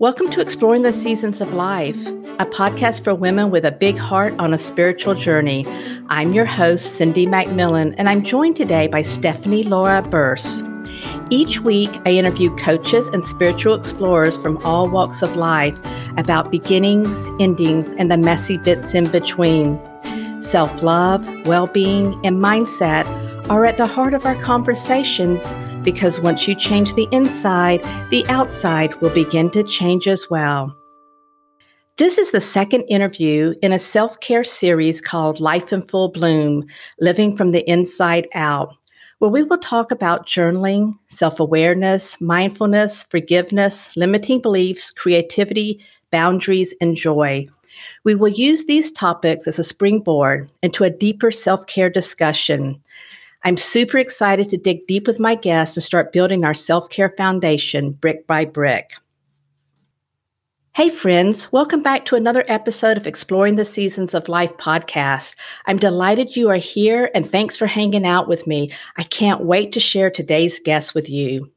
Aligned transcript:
Welcome 0.00 0.28
to 0.30 0.40
Exploring 0.40 0.82
the 0.82 0.92
Seasons 0.92 1.40
of 1.40 1.54
Life, 1.54 2.04
a 2.40 2.46
podcast 2.46 3.04
for 3.04 3.14
women 3.14 3.52
with 3.52 3.64
a 3.64 3.70
big 3.70 3.96
heart 3.96 4.34
on 4.40 4.52
a 4.52 4.58
spiritual 4.58 5.14
journey. 5.14 5.64
I'm 6.08 6.32
your 6.32 6.46
host, 6.46 6.96
Cindy 6.96 7.26
McMillan, 7.28 7.94
and 7.96 8.08
I'm 8.08 8.24
joined 8.24 8.56
today 8.56 8.88
by 8.88 9.02
Stephanie 9.02 9.62
Laura 9.62 10.02
Burse. 10.02 10.64
Each 11.30 11.60
week, 11.60 11.90
I 12.04 12.10
interview 12.10 12.52
coaches 12.56 13.06
and 13.06 13.24
spiritual 13.24 13.74
explorers 13.74 14.36
from 14.36 14.56
all 14.64 14.90
walks 14.90 15.22
of 15.22 15.36
life 15.36 15.78
about 16.16 16.50
beginnings, 16.50 17.16
endings, 17.40 17.92
and 17.92 18.10
the 18.10 18.16
messy 18.16 18.58
bits 18.58 18.94
in 18.94 19.08
between. 19.12 19.78
Self 20.42 20.82
love, 20.82 21.24
well 21.46 21.68
being, 21.68 22.14
and 22.26 22.38
mindset 22.38 23.06
are 23.48 23.64
at 23.64 23.76
the 23.76 23.86
heart 23.86 24.12
of 24.12 24.26
our 24.26 24.34
conversations 24.42 25.54
because 25.84 26.18
once 26.18 26.48
you 26.48 26.54
change 26.54 26.94
the 26.94 27.06
inside, 27.12 27.80
the 28.10 28.24
outside 28.28 28.94
will 29.00 29.10
begin 29.10 29.50
to 29.50 29.62
change 29.62 30.08
as 30.08 30.28
well. 30.30 30.74
This 31.96 32.18
is 32.18 32.32
the 32.32 32.40
second 32.40 32.82
interview 32.88 33.54
in 33.62 33.72
a 33.72 33.78
self 33.78 34.18
care 34.18 34.42
series 34.42 35.00
called 35.00 35.38
Life 35.38 35.72
in 35.72 35.82
Full 35.82 36.10
Bloom 36.10 36.64
Living 36.98 37.36
from 37.36 37.52
the 37.52 37.68
Inside 37.70 38.26
Out, 38.34 38.74
where 39.18 39.30
we 39.30 39.44
will 39.44 39.58
talk 39.58 39.92
about 39.92 40.26
journaling, 40.26 40.94
self 41.10 41.38
awareness, 41.38 42.20
mindfulness, 42.20 43.04
forgiveness, 43.04 43.96
limiting 43.96 44.40
beliefs, 44.40 44.90
creativity, 44.90 45.84
boundaries, 46.10 46.74
and 46.80 46.96
joy. 46.96 47.46
We 48.04 48.14
will 48.14 48.28
use 48.28 48.66
these 48.66 48.90
topics 48.90 49.46
as 49.46 49.58
a 49.58 49.64
springboard 49.64 50.50
into 50.62 50.84
a 50.84 50.90
deeper 50.90 51.30
self 51.30 51.66
care 51.66 51.90
discussion. 51.90 52.82
I'm 53.46 53.58
super 53.58 53.98
excited 53.98 54.48
to 54.48 54.56
dig 54.56 54.86
deep 54.86 55.06
with 55.06 55.20
my 55.20 55.34
guests 55.34 55.76
and 55.76 55.84
start 55.84 56.14
building 56.14 56.44
our 56.44 56.54
self 56.54 56.88
care 56.88 57.10
foundation 57.10 57.92
brick 57.92 58.26
by 58.26 58.46
brick. 58.46 58.92
Hey, 60.72 60.88
friends, 60.88 61.52
welcome 61.52 61.82
back 61.82 62.06
to 62.06 62.16
another 62.16 62.46
episode 62.48 62.96
of 62.96 63.06
Exploring 63.06 63.56
the 63.56 63.66
Seasons 63.66 64.14
of 64.14 64.30
Life 64.30 64.56
podcast. 64.56 65.34
I'm 65.66 65.76
delighted 65.76 66.36
you 66.36 66.48
are 66.48 66.56
here 66.56 67.10
and 67.14 67.30
thanks 67.30 67.54
for 67.54 67.66
hanging 67.66 68.06
out 68.06 68.28
with 68.28 68.46
me. 68.46 68.72
I 68.96 69.02
can't 69.02 69.44
wait 69.44 69.74
to 69.74 69.80
share 69.80 70.10
today's 70.10 70.58
guest 70.58 70.94
with 70.94 71.10
you. 71.10 71.52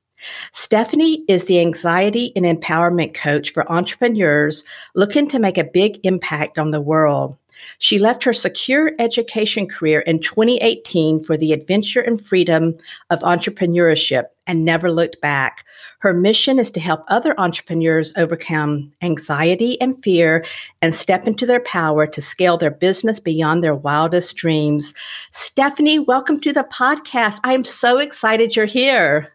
Stephanie 0.51 1.23
is 1.29 1.45
the 1.45 1.61
anxiety 1.61 2.33
and 2.35 2.43
empowerment 2.43 3.13
coach 3.13 3.53
for 3.53 3.71
entrepreneurs 3.71 4.65
looking 4.93 5.29
to 5.29 5.39
make 5.39 5.57
a 5.57 5.63
big 5.63 6.01
impact 6.03 6.59
on 6.59 6.71
the 6.71 6.81
world. 6.81 7.37
She 7.79 7.99
left 7.99 8.23
her 8.23 8.33
secure 8.33 8.93
education 8.99 9.67
career 9.67 10.01
in 10.01 10.19
2018 10.19 11.23
for 11.23 11.37
the 11.37 11.53
adventure 11.53 12.01
and 12.01 12.19
freedom 12.19 12.77
of 13.09 13.19
entrepreneurship 13.19 14.25
and 14.47 14.65
never 14.65 14.91
looked 14.91 15.21
back. 15.21 15.65
Her 15.99 16.13
mission 16.13 16.59
is 16.59 16.71
to 16.71 16.79
help 16.79 17.03
other 17.07 17.33
entrepreneurs 17.39 18.13
overcome 18.17 18.93
anxiety 19.01 19.79
and 19.81 20.01
fear 20.03 20.45
and 20.81 20.93
step 20.93 21.27
into 21.27 21.45
their 21.45 21.59
power 21.61 22.07
to 22.07 22.21
scale 22.21 22.57
their 22.57 22.71
business 22.71 23.19
beyond 23.19 23.63
their 23.63 23.75
wildest 23.75 24.35
dreams. 24.35 24.93
Stephanie, 25.31 25.99
welcome 25.99 26.39
to 26.41 26.53
the 26.53 26.67
podcast. 26.71 27.39
I 27.43 27.53
am 27.53 27.63
so 27.63 27.97
excited 27.97 28.55
you're 28.55 28.65
here. 28.65 29.33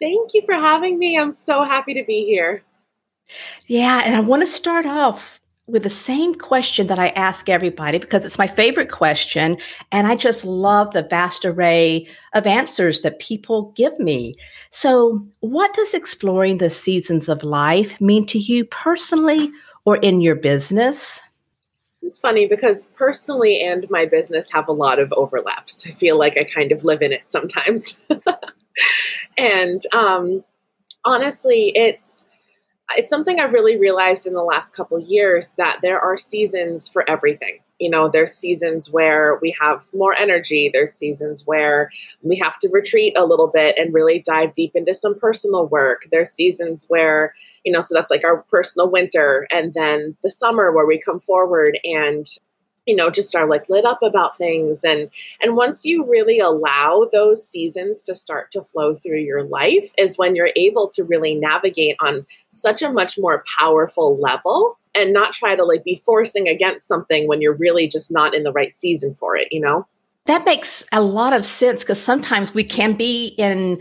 Thank 0.00 0.32
you 0.34 0.42
for 0.44 0.54
having 0.54 0.98
me. 0.98 1.18
I'm 1.18 1.32
so 1.32 1.64
happy 1.64 1.94
to 1.94 2.04
be 2.04 2.24
here. 2.24 2.62
Yeah, 3.66 4.02
and 4.04 4.14
I 4.14 4.20
want 4.20 4.42
to 4.42 4.46
start 4.46 4.86
off 4.86 5.40
with 5.68 5.82
the 5.82 5.90
same 5.90 6.34
question 6.34 6.86
that 6.86 6.98
I 6.98 7.08
ask 7.08 7.48
everybody 7.48 7.98
because 7.98 8.24
it's 8.24 8.38
my 8.38 8.46
favorite 8.46 8.90
question. 8.90 9.58
And 9.90 10.06
I 10.06 10.14
just 10.14 10.44
love 10.44 10.92
the 10.92 11.02
vast 11.02 11.44
array 11.44 12.06
of 12.34 12.46
answers 12.46 13.00
that 13.00 13.18
people 13.18 13.72
give 13.76 13.98
me. 13.98 14.36
So, 14.70 15.26
what 15.40 15.74
does 15.74 15.92
exploring 15.92 16.58
the 16.58 16.70
seasons 16.70 17.28
of 17.28 17.42
life 17.42 18.00
mean 18.00 18.26
to 18.26 18.38
you 18.38 18.64
personally 18.64 19.50
or 19.84 19.96
in 19.96 20.20
your 20.20 20.36
business? 20.36 21.20
It's 22.02 22.18
funny 22.20 22.46
because 22.46 22.84
personally 22.94 23.60
and 23.60 23.88
my 23.90 24.04
business 24.04 24.50
have 24.52 24.68
a 24.68 24.72
lot 24.72 25.00
of 25.00 25.12
overlaps. 25.14 25.84
I 25.86 25.90
feel 25.90 26.16
like 26.16 26.36
I 26.36 26.44
kind 26.44 26.70
of 26.70 26.84
live 26.84 27.02
in 27.02 27.12
it 27.12 27.28
sometimes. 27.28 27.98
and 29.36 29.82
um, 29.92 30.44
honestly, 31.04 31.72
it's 31.74 32.26
it's 32.94 33.10
something 33.10 33.40
I've 33.40 33.52
really 33.52 33.76
realized 33.76 34.26
in 34.26 34.34
the 34.34 34.42
last 34.42 34.74
couple 34.74 34.98
years 34.98 35.54
that 35.54 35.80
there 35.82 35.98
are 35.98 36.16
seasons 36.16 36.88
for 36.88 37.08
everything. 37.10 37.58
You 37.80 37.90
know, 37.90 38.08
there's 38.08 38.32
seasons 38.32 38.90
where 38.90 39.38
we 39.42 39.54
have 39.60 39.84
more 39.92 40.14
energy. 40.16 40.70
There's 40.72 40.92
seasons 40.92 41.42
where 41.46 41.90
we 42.22 42.38
have 42.38 42.58
to 42.60 42.70
retreat 42.70 43.14
a 43.18 43.24
little 43.24 43.48
bit 43.48 43.76
and 43.76 43.92
really 43.92 44.20
dive 44.20 44.54
deep 44.54 44.72
into 44.74 44.94
some 44.94 45.18
personal 45.18 45.66
work. 45.66 46.06
There's 46.10 46.30
seasons 46.30 46.86
where, 46.88 47.34
you 47.64 47.72
know, 47.72 47.80
so 47.80 47.94
that's 47.94 48.10
like 48.10 48.24
our 48.24 48.42
personal 48.50 48.90
winter 48.90 49.46
and 49.50 49.74
then 49.74 50.16
the 50.22 50.30
summer 50.30 50.72
where 50.72 50.86
we 50.86 51.00
come 51.00 51.20
forward 51.20 51.78
and 51.84 52.24
you 52.86 52.94
know 52.94 53.10
just 53.10 53.34
are 53.34 53.48
like 53.48 53.68
lit 53.68 53.84
up 53.84 54.02
about 54.02 54.38
things. 54.38 54.84
And 54.84 55.10
and 55.42 55.56
once 55.56 55.84
you 55.84 56.04
really 56.08 56.38
allow 56.38 57.08
those 57.12 57.46
seasons 57.46 58.02
to 58.04 58.14
start 58.14 58.50
to 58.52 58.62
flow 58.62 58.94
through 58.94 59.20
your 59.20 59.44
life 59.44 59.92
is 59.98 60.16
when 60.16 60.36
you're 60.36 60.50
able 60.56 60.88
to 60.90 61.04
really 61.04 61.34
navigate 61.34 61.96
on 62.00 62.26
such 62.48 62.82
a 62.82 62.92
much 62.92 63.18
more 63.18 63.44
powerful 63.58 64.18
level 64.18 64.78
and 64.94 65.12
not 65.12 65.34
try 65.34 65.54
to 65.54 65.64
like 65.64 65.84
be 65.84 66.00
forcing 66.04 66.48
against 66.48 66.86
something 66.86 67.28
when 67.28 67.42
you're 67.42 67.56
really 67.56 67.86
just 67.86 68.10
not 68.10 68.34
in 68.34 68.44
the 68.44 68.52
right 68.52 68.72
season 68.72 69.14
for 69.14 69.36
it 69.36 69.48
you 69.50 69.60
know? 69.60 69.86
That 70.26 70.44
makes 70.44 70.84
a 70.90 71.00
lot 71.00 71.32
of 71.32 71.44
sense 71.44 71.82
because 71.82 72.02
sometimes 72.02 72.52
we 72.52 72.64
can 72.64 72.94
be 72.94 73.34
in 73.38 73.80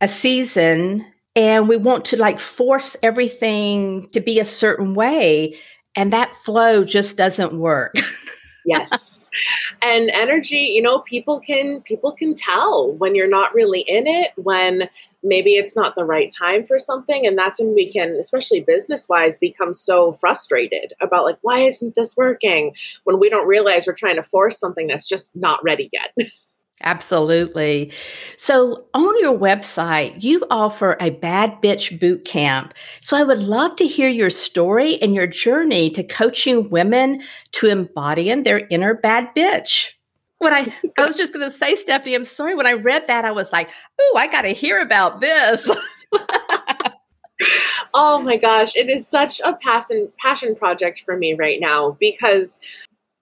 a 0.00 0.08
season 0.08 1.04
and 1.34 1.68
we 1.68 1.76
want 1.76 2.04
to 2.06 2.16
like 2.16 2.38
force 2.38 2.96
everything 3.02 4.08
to 4.10 4.20
be 4.20 4.38
a 4.38 4.44
certain 4.44 4.94
way 4.94 5.56
and 5.96 6.12
that 6.12 6.34
flow 6.36 6.84
just 6.84 7.16
doesn't 7.16 7.58
work 7.58 7.94
yes. 8.64 9.30
And 9.82 10.10
energy 10.10 10.72
you 10.74 10.80
know 10.80 11.00
people 11.00 11.38
can 11.40 11.82
people 11.82 12.12
can 12.12 12.34
tell 12.34 12.92
when 12.92 13.14
you're 13.14 13.28
not 13.28 13.54
really 13.54 13.80
in 13.80 14.06
it 14.06 14.30
when 14.36 14.88
maybe 15.22 15.56
it's 15.56 15.76
not 15.76 15.94
the 15.94 16.04
right 16.04 16.32
time 16.32 16.64
for 16.64 16.78
something 16.78 17.26
and 17.26 17.36
that's 17.36 17.60
when 17.60 17.74
we 17.74 17.90
can 17.90 18.16
especially 18.16 18.60
business 18.60 19.08
wise 19.08 19.36
become 19.36 19.74
so 19.74 20.12
frustrated 20.12 20.94
about 21.00 21.24
like 21.24 21.38
why 21.42 21.60
isn't 21.60 21.94
this 21.94 22.16
working? 22.16 22.74
when 23.04 23.18
we 23.18 23.28
don't 23.28 23.46
realize 23.46 23.86
we're 23.86 23.92
trying 23.92 24.16
to 24.16 24.22
force 24.22 24.58
something 24.58 24.86
that's 24.86 25.06
just 25.06 25.36
not 25.36 25.62
ready 25.62 25.90
yet 25.92 26.16
Absolutely. 26.84 27.90
So, 28.36 28.86
on 28.92 29.20
your 29.20 29.36
website, 29.36 30.22
you 30.22 30.44
offer 30.50 30.96
a 31.00 31.10
bad 31.10 31.60
bitch 31.62 31.98
boot 31.98 32.26
camp. 32.26 32.74
So, 33.00 33.16
I 33.16 33.22
would 33.22 33.38
love 33.38 33.74
to 33.76 33.86
hear 33.86 34.08
your 34.08 34.30
story 34.30 35.00
and 35.00 35.14
your 35.14 35.26
journey 35.26 35.88
to 35.90 36.02
coaching 36.02 36.68
women 36.68 37.22
to 37.52 37.68
embodying 37.68 38.42
their 38.42 38.66
inner 38.68 38.94
bad 38.94 39.30
bitch. 39.34 39.92
When 40.38 40.52
I, 40.52 40.72
I 40.98 41.06
was 41.06 41.16
just 41.16 41.32
going 41.32 41.50
to 41.50 41.56
say, 41.56 41.74
Stephanie, 41.74 42.14
I'm 42.14 42.26
sorry. 42.26 42.54
When 42.54 42.66
I 42.66 42.72
read 42.72 43.06
that, 43.06 43.24
I 43.24 43.32
was 43.32 43.50
like, 43.50 43.70
oh, 43.98 44.16
I 44.18 44.26
got 44.26 44.42
to 44.42 44.48
hear 44.48 44.78
about 44.78 45.20
this. 45.20 45.66
oh 47.94 48.20
my 48.20 48.36
gosh, 48.36 48.76
it 48.76 48.90
is 48.90 49.08
such 49.08 49.40
a 49.40 49.56
passion 49.56 50.10
passion 50.18 50.54
project 50.54 51.02
for 51.04 51.16
me 51.16 51.34
right 51.34 51.60
now 51.60 51.96
because 51.98 52.58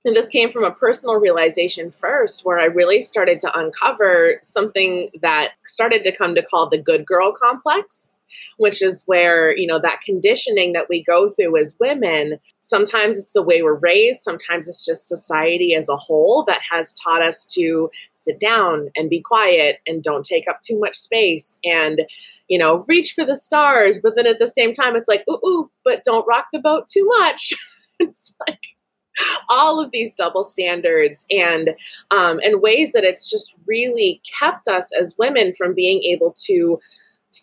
and 0.04 0.16
this 0.16 0.28
came 0.28 0.50
from 0.50 0.64
a 0.64 0.72
personal 0.72 1.16
realization 1.16 1.90
first, 1.90 2.44
where 2.44 2.58
I 2.58 2.64
really 2.64 3.02
started 3.02 3.40
to 3.40 3.58
uncover 3.58 4.38
something 4.42 5.10
that 5.20 5.52
started 5.64 6.02
to 6.04 6.16
come 6.16 6.34
to 6.34 6.42
call 6.42 6.68
the 6.68 6.78
good 6.78 7.06
girl 7.06 7.32
complex, 7.32 8.12
which 8.56 8.82
is 8.82 9.04
where, 9.06 9.56
you 9.56 9.66
know, 9.66 9.78
that 9.78 10.00
conditioning 10.04 10.72
that 10.72 10.88
we 10.88 11.04
go 11.04 11.28
through 11.28 11.56
as 11.56 11.76
women, 11.78 12.38
sometimes 12.60 13.16
it's 13.16 13.32
the 13.32 13.42
way 13.42 13.62
we're 13.62 13.74
raised, 13.74 14.20
sometimes 14.20 14.66
it's 14.66 14.84
just 14.84 15.06
society 15.06 15.74
as 15.74 15.88
a 15.88 15.96
whole 15.96 16.44
that 16.46 16.60
has 16.69 16.92
taught 16.94 17.22
us 17.22 17.44
to 17.44 17.88
sit 18.12 18.40
down 18.40 18.88
and 18.96 19.10
be 19.10 19.20
quiet 19.20 19.78
and 19.86 20.02
don't 20.02 20.26
take 20.26 20.48
up 20.48 20.60
too 20.62 20.80
much 20.80 20.96
space 20.96 21.60
and, 21.62 22.02
you 22.48 22.58
know, 22.58 22.84
reach 22.88 23.12
for 23.12 23.24
the 23.24 23.36
stars. 23.36 24.00
But 24.02 24.16
then 24.16 24.26
at 24.26 24.40
the 24.40 24.48
same 24.48 24.72
time, 24.72 24.96
it's 24.96 25.08
like, 25.08 25.24
ooh, 25.30 25.40
ooh 25.46 25.70
but 25.84 26.02
don't 26.04 26.26
rock 26.26 26.46
the 26.52 26.60
boat 26.60 26.88
too 26.88 27.04
much. 27.20 27.52
it's 28.00 28.32
like, 28.49 28.76
all 29.49 29.82
of 29.82 29.91
these 29.93 30.14
double 30.14 30.44
standards 30.44 31.26
and 31.31 31.70
um, 32.11 32.41
and 32.41 32.62
ways 32.62 32.93
that 32.93 33.05
it's 33.05 33.29
just 33.29 33.59
really 33.67 34.20
kept 34.38 34.69
us 34.69 34.91
as 34.99 35.17
women 35.19 35.53
from 35.53 35.75
being 35.75 36.03
able 36.05 36.35
to 36.47 36.81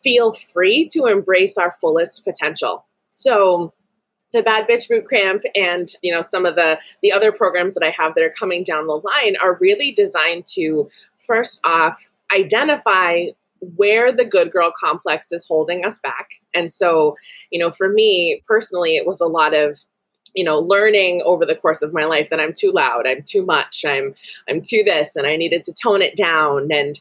feel 0.04 0.34
free 0.34 0.88
to 0.94 1.06
embrace 1.06 1.58
our 1.58 1.72
fullest 1.72 2.24
potential. 2.24 2.86
So 3.10 3.74
the 4.32 4.44
bad 4.44 4.68
bitch 4.68 4.88
boot 4.88 5.10
camp 5.10 5.42
and 5.56 5.90
you 6.02 6.14
know 6.14 6.22
some 6.22 6.46
of 6.46 6.56
the 6.56 6.80
the 7.02 7.12
other 7.12 7.32
programs 7.32 7.74
that 7.74 7.84
i 7.84 7.90
have 7.90 8.14
that 8.16 8.24
are 8.24 8.34
coming 8.38 8.64
down 8.64 8.86
the 8.86 8.94
line 8.94 9.36
are 9.44 9.58
really 9.60 9.92
designed 9.92 10.46
to 10.46 10.90
first 11.18 11.60
off 11.64 12.12
identify 12.32 13.26
where 13.76 14.12
the 14.12 14.24
good 14.24 14.52
girl 14.52 14.72
complex 14.80 15.32
is 15.32 15.46
holding 15.48 15.84
us 15.86 16.00
back 16.00 16.30
and 16.54 16.72
so 16.72 17.16
you 17.50 17.60
know 17.60 17.72
for 17.72 17.90
me 17.90 18.42
personally 18.48 18.96
it 18.96 19.08
was 19.08 19.20
a 19.20 19.26
lot 19.26 19.56
of 19.56 19.84
you 20.36 20.44
know 20.44 20.60
learning 20.60 21.22
over 21.26 21.46
the 21.46 21.56
course 21.56 21.82
of 21.82 21.94
my 21.94 22.06
life 22.06 22.30
that 22.30 22.40
i'm 22.40 22.54
too 22.54 22.72
loud 22.72 23.08
i'm 23.08 23.24
too 23.24 23.46
much 23.46 23.84
i'm 23.88 24.14
i'm 24.50 24.62
too 24.62 24.84
this 24.84 25.16
and 25.16 25.28
i 25.28 25.36
needed 25.36 25.64
to 25.64 25.74
tone 25.74 26.02
it 26.02 26.16
down. 26.16 26.72
And 26.72 27.00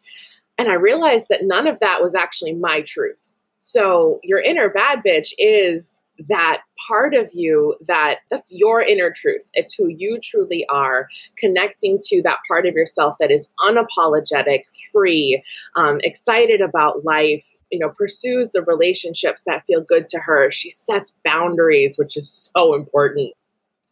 and 0.56 0.68
i 0.68 0.74
realized 0.74 1.28
that 1.28 1.44
none 1.44 1.66
of 1.66 1.80
that 1.80 2.02
was 2.02 2.14
actually 2.14 2.54
my 2.54 2.80
truth. 2.82 3.34
So 3.60 4.20
your 4.22 4.38
inner 4.40 4.68
bad 4.68 5.02
bitch 5.04 5.32
is 5.38 6.02
that 6.28 6.62
part 6.86 7.14
of 7.14 7.30
you 7.32 7.76
that 7.86 8.20
that's 8.30 8.52
your 8.52 8.80
inner 8.80 9.12
truth. 9.14 9.50
It's 9.54 9.74
who 9.74 9.88
you 9.88 10.18
truly 10.22 10.66
are 10.68 11.08
connecting 11.36 11.98
to 12.06 12.22
that 12.22 12.38
part 12.46 12.66
of 12.66 12.74
yourself 12.74 13.16
that 13.20 13.30
is 13.30 13.48
unapologetic 13.60 14.62
free 14.92 15.42
um, 15.76 16.00
excited 16.02 16.60
about 16.60 17.04
life 17.04 17.54
you 17.70 17.78
know 17.78 17.90
pursues 17.90 18.50
the 18.50 18.62
relationships 18.62 19.44
that 19.44 19.64
feel 19.66 19.80
good 19.80 20.08
to 20.08 20.18
her. 20.18 20.50
She 20.50 20.70
sets 20.70 21.14
boundaries 21.24 21.98
which 21.98 22.16
is 22.16 22.50
so 22.54 22.74
important. 22.74 23.32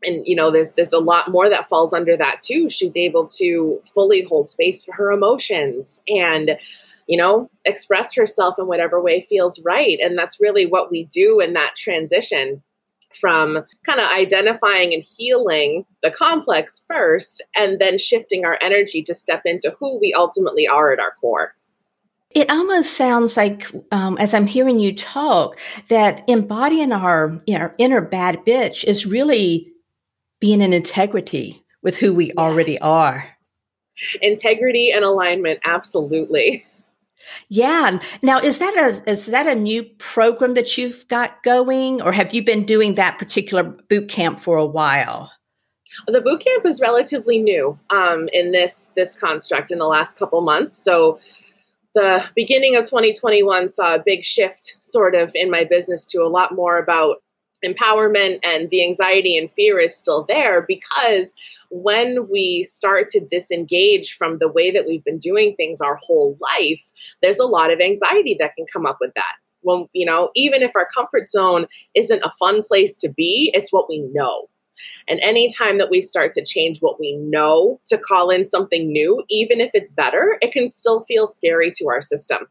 And 0.04 0.26
you 0.26 0.36
know 0.36 0.50
there's 0.50 0.74
there's 0.74 0.92
a 0.92 0.98
lot 0.98 1.30
more 1.30 1.48
that 1.48 1.68
falls 1.68 1.92
under 1.92 2.16
that 2.16 2.40
too. 2.40 2.68
She's 2.68 2.96
able 2.96 3.26
to 3.38 3.80
fully 3.94 4.22
hold 4.22 4.48
space 4.48 4.84
for 4.84 4.92
her 4.92 5.10
emotions 5.10 6.02
and 6.08 6.58
you 7.06 7.16
know, 7.16 7.50
express 7.64 8.14
herself 8.14 8.56
in 8.58 8.66
whatever 8.66 9.00
way 9.00 9.20
feels 9.20 9.60
right. 9.64 9.98
And 10.02 10.18
that's 10.18 10.40
really 10.40 10.66
what 10.66 10.90
we 10.90 11.04
do 11.04 11.40
in 11.40 11.52
that 11.54 11.76
transition 11.76 12.62
from 13.12 13.64
kind 13.84 14.00
of 14.00 14.06
identifying 14.06 14.92
and 14.92 15.02
healing 15.16 15.84
the 16.02 16.10
complex 16.10 16.84
first, 16.88 17.42
and 17.56 17.78
then 17.78 17.98
shifting 17.98 18.44
our 18.44 18.58
energy 18.60 19.02
to 19.02 19.14
step 19.14 19.42
into 19.44 19.74
who 19.78 19.98
we 19.98 20.12
ultimately 20.12 20.66
are 20.66 20.92
at 20.92 21.00
our 21.00 21.12
core. 21.12 21.54
It 22.30 22.50
almost 22.50 22.94
sounds 22.94 23.36
like, 23.36 23.70
um, 23.92 24.18
as 24.18 24.34
I'm 24.34 24.46
hearing 24.46 24.78
you 24.78 24.94
talk, 24.94 25.56
that 25.88 26.22
embodying 26.28 26.92
our, 26.92 27.40
you 27.46 27.54
know, 27.54 27.64
our 27.64 27.74
inner 27.78 28.02
bad 28.02 28.44
bitch 28.44 28.84
is 28.84 29.06
really 29.06 29.72
being 30.40 30.60
in 30.60 30.72
integrity 30.72 31.64
with 31.82 31.96
who 31.96 32.12
we 32.12 32.26
yes. 32.26 32.36
already 32.36 32.78
are. 32.80 33.28
Integrity 34.20 34.90
and 34.92 35.04
alignment, 35.04 35.60
absolutely. 35.64 36.66
Yeah. 37.48 38.00
Now, 38.22 38.40
is 38.40 38.58
that 38.58 38.74
a 38.76 39.10
is 39.10 39.26
that 39.26 39.46
a 39.46 39.54
new 39.54 39.84
program 39.98 40.54
that 40.54 40.76
you've 40.76 41.06
got 41.08 41.42
going, 41.42 42.02
or 42.02 42.12
have 42.12 42.34
you 42.34 42.44
been 42.44 42.66
doing 42.66 42.94
that 42.94 43.18
particular 43.18 43.62
boot 43.62 44.08
camp 44.08 44.40
for 44.40 44.56
a 44.56 44.66
while? 44.66 45.32
The 46.06 46.20
boot 46.20 46.44
camp 46.44 46.66
is 46.66 46.80
relatively 46.80 47.38
new 47.38 47.78
um, 47.90 48.28
in 48.32 48.52
this 48.52 48.92
this 48.96 49.14
construct 49.14 49.70
in 49.70 49.78
the 49.78 49.86
last 49.86 50.18
couple 50.18 50.40
months. 50.40 50.74
So, 50.74 51.18
the 51.94 52.24
beginning 52.34 52.76
of 52.76 52.84
2021 52.84 53.68
saw 53.68 53.94
a 53.94 54.02
big 54.04 54.24
shift, 54.24 54.76
sort 54.80 55.14
of, 55.14 55.32
in 55.34 55.50
my 55.50 55.64
business 55.64 56.04
to 56.06 56.18
a 56.22 56.28
lot 56.28 56.54
more 56.54 56.78
about 56.78 57.22
empowerment 57.64 58.38
and 58.44 58.70
the 58.70 58.84
anxiety 58.84 59.36
and 59.36 59.50
fear 59.52 59.78
is 59.78 59.96
still 59.96 60.24
there 60.26 60.62
because 60.62 61.34
when 61.70 62.28
we 62.28 62.62
start 62.64 63.08
to 63.10 63.20
disengage 63.20 64.14
from 64.14 64.38
the 64.38 64.50
way 64.50 64.70
that 64.70 64.86
we've 64.86 65.04
been 65.04 65.18
doing 65.18 65.54
things 65.54 65.80
our 65.80 65.96
whole 65.96 66.38
life, 66.40 66.92
there's 67.22 67.38
a 67.38 67.46
lot 67.46 67.72
of 67.72 67.80
anxiety 67.80 68.36
that 68.38 68.54
can 68.56 68.66
come 68.72 68.86
up 68.86 68.98
with 69.00 69.12
that. 69.14 69.34
When, 69.62 69.88
you 69.92 70.06
know, 70.06 70.30
even 70.36 70.62
if 70.62 70.72
our 70.76 70.88
comfort 70.96 71.28
zone 71.28 71.66
isn't 71.94 72.22
a 72.24 72.30
fun 72.38 72.62
place 72.62 72.96
to 72.98 73.08
be, 73.08 73.50
it's 73.52 73.72
what 73.72 73.88
we 73.88 74.00
know. 74.12 74.48
And 75.08 75.18
anytime 75.20 75.78
that 75.78 75.90
we 75.90 76.00
start 76.02 76.32
to 76.34 76.44
change 76.44 76.80
what 76.80 77.00
we 77.00 77.16
know 77.16 77.80
to 77.86 77.98
call 77.98 78.30
in 78.30 78.44
something 78.44 78.92
new, 78.92 79.24
even 79.28 79.60
if 79.60 79.70
it's 79.74 79.90
better, 79.90 80.38
it 80.42 80.52
can 80.52 80.68
still 80.68 81.00
feel 81.00 81.26
scary 81.26 81.70
to 81.76 81.88
our 81.88 82.00
system. 82.00 82.46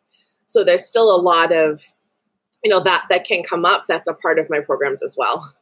So 0.45 0.63
there's 0.63 0.85
still 0.85 1.15
a 1.15 1.21
lot 1.21 1.51
of, 1.51 1.81
you 2.65 2.71
know, 2.71 2.79
that 2.79 3.05
that 3.09 3.25
can 3.25 3.43
come 3.43 3.63
up. 3.63 3.85
That's 3.87 4.07
a 4.07 4.13
part 4.13 4.39
of 4.39 4.49
my 4.49 4.59
programs 4.59 5.03
as 5.03 5.15
well. 5.15 5.53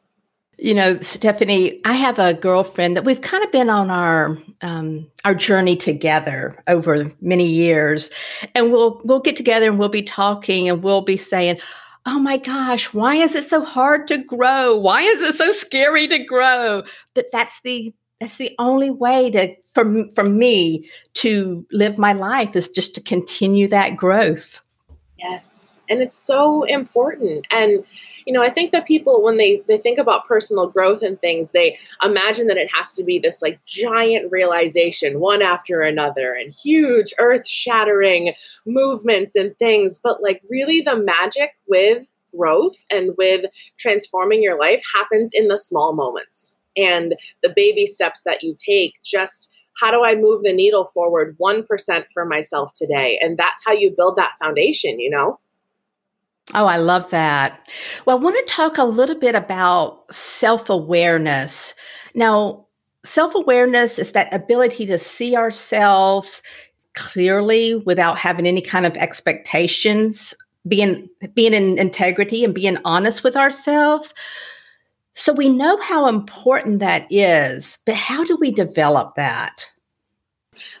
You 0.56 0.72
know, 0.72 0.98
Stephanie, 1.00 1.82
I 1.84 1.92
have 1.92 2.18
a 2.18 2.32
girlfriend 2.32 2.96
that 2.96 3.04
we've 3.04 3.20
kind 3.20 3.44
of 3.44 3.52
been 3.52 3.68
on 3.68 3.90
our 3.90 4.38
um, 4.62 5.06
our 5.26 5.34
journey 5.34 5.76
together 5.76 6.56
over 6.66 7.12
many 7.20 7.46
years, 7.46 8.10
and 8.54 8.72
we'll 8.72 9.02
we'll 9.04 9.20
get 9.20 9.36
together 9.36 9.68
and 9.68 9.78
we'll 9.78 9.90
be 9.90 10.02
talking 10.02 10.66
and 10.66 10.82
we'll 10.82 11.02
be 11.02 11.18
saying, 11.18 11.60
"Oh 12.06 12.18
my 12.18 12.38
gosh, 12.38 12.94
why 12.94 13.16
is 13.16 13.34
it 13.34 13.44
so 13.44 13.62
hard 13.62 14.08
to 14.08 14.16
grow? 14.16 14.74
Why 14.74 15.02
is 15.02 15.20
it 15.20 15.34
so 15.34 15.50
scary 15.50 16.08
to 16.08 16.24
grow?" 16.24 16.84
But 17.12 17.26
that's 17.32 17.60
the 17.64 17.92
that's 18.18 18.38
the 18.38 18.54
only 18.58 18.88
way 18.88 19.30
to 19.32 19.54
for 19.72 20.06
for 20.14 20.24
me 20.24 20.88
to 21.14 21.66
live 21.70 21.98
my 21.98 22.14
life 22.14 22.56
is 22.56 22.70
just 22.70 22.94
to 22.94 23.02
continue 23.02 23.68
that 23.68 23.98
growth. 23.98 24.62
Yes, 25.18 25.80
and 25.88 26.02
it's 26.02 26.16
so 26.16 26.64
important 26.64 27.46
and 27.50 27.84
you 28.26 28.32
know, 28.32 28.42
I 28.42 28.48
think 28.48 28.72
that 28.72 28.86
people 28.86 29.22
when 29.22 29.36
they 29.36 29.62
they 29.68 29.76
think 29.76 29.98
about 29.98 30.26
personal 30.26 30.66
growth 30.66 31.02
and 31.02 31.20
things, 31.20 31.50
they 31.50 31.78
imagine 32.02 32.46
that 32.46 32.56
it 32.56 32.70
has 32.74 32.94
to 32.94 33.04
be 33.04 33.18
this 33.18 33.42
like 33.42 33.62
giant 33.66 34.32
realization 34.32 35.20
one 35.20 35.42
after 35.42 35.82
another 35.82 36.32
and 36.32 36.50
huge 36.52 37.12
earth-shattering 37.18 38.32
movements 38.66 39.36
and 39.36 39.56
things, 39.58 39.98
but 40.02 40.22
like 40.22 40.40
really 40.48 40.80
the 40.80 40.96
magic 40.96 41.50
with 41.68 42.06
growth 42.34 42.76
and 42.90 43.10
with 43.18 43.44
transforming 43.78 44.42
your 44.42 44.58
life 44.58 44.82
happens 44.94 45.32
in 45.34 45.48
the 45.48 45.58
small 45.58 45.92
moments 45.92 46.58
and 46.78 47.14
the 47.42 47.52
baby 47.54 47.86
steps 47.86 48.22
that 48.24 48.42
you 48.42 48.54
take 48.66 48.94
just 49.04 49.50
how 49.80 49.90
do 49.90 50.04
I 50.04 50.14
move 50.14 50.42
the 50.42 50.52
needle 50.52 50.86
forward 50.94 51.36
1% 51.38 52.04
for 52.12 52.24
myself 52.24 52.72
today? 52.74 53.18
And 53.20 53.36
that's 53.38 53.62
how 53.66 53.72
you 53.72 53.94
build 53.96 54.16
that 54.16 54.34
foundation, 54.40 55.00
you 55.00 55.10
know? 55.10 55.38
Oh, 56.52 56.66
I 56.66 56.76
love 56.76 57.08
that. 57.10 57.68
Well, 58.04 58.18
I 58.18 58.20
want 58.20 58.36
to 58.36 58.54
talk 58.54 58.76
a 58.76 58.84
little 58.84 59.18
bit 59.18 59.34
about 59.34 60.12
self 60.12 60.68
awareness. 60.68 61.74
Now, 62.14 62.66
self 63.04 63.34
awareness 63.34 63.98
is 63.98 64.12
that 64.12 64.32
ability 64.32 64.86
to 64.86 64.98
see 64.98 65.36
ourselves 65.36 66.42
clearly 66.94 67.76
without 67.86 68.18
having 68.18 68.46
any 68.46 68.60
kind 68.60 68.84
of 68.86 68.96
expectations, 68.96 70.34
being, 70.68 71.08
being 71.34 71.54
in 71.54 71.78
integrity 71.78 72.44
and 72.44 72.54
being 72.54 72.78
honest 72.84 73.24
with 73.24 73.36
ourselves. 73.36 74.14
So 75.14 75.32
we 75.32 75.48
know 75.48 75.78
how 75.80 76.08
important 76.08 76.80
that 76.80 77.06
is, 77.10 77.78
but 77.86 77.94
how 77.94 78.24
do 78.24 78.36
we 78.36 78.50
develop 78.50 79.14
that? 79.16 79.70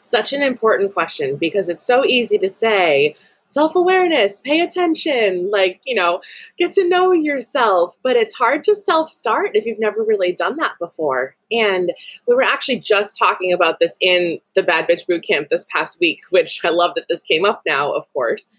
Such 0.02 0.32
an 0.32 0.42
important 0.42 0.92
question 0.92 1.36
because 1.36 1.68
it's 1.68 1.84
so 1.84 2.04
easy 2.04 2.38
to 2.38 2.50
say, 2.50 3.14
self 3.46 3.76
awareness, 3.76 4.40
pay 4.40 4.60
attention, 4.60 5.50
like, 5.50 5.80
you 5.84 5.94
know, 5.94 6.20
get 6.58 6.72
to 6.72 6.88
know 6.88 7.12
yourself. 7.12 7.96
But 8.02 8.16
it's 8.16 8.34
hard 8.34 8.64
to 8.64 8.74
self 8.74 9.08
start 9.08 9.52
if 9.54 9.66
you've 9.66 9.78
never 9.78 10.02
really 10.02 10.32
done 10.32 10.56
that 10.56 10.72
before. 10.80 11.36
And 11.50 11.92
we 12.26 12.34
were 12.34 12.42
actually 12.42 12.80
just 12.80 13.16
talking 13.16 13.52
about 13.52 13.78
this 13.78 13.96
in 14.00 14.40
the 14.54 14.62
Bad 14.62 14.88
Bitch 14.88 15.06
Boot 15.06 15.24
Camp 15.24 15.48
this 15.48 15.64
past 15.70 16.00
week, 16.00 16.20
which 16.30 16.60
I 16.64 16.70
love 16.70 16.94
that 16.96 17.06
this 17.08 17.22
came 17.22 17.44
up 17.44 17.62
now, 17.66 17.92
of 17.92 18.04
course. 18.12 18.54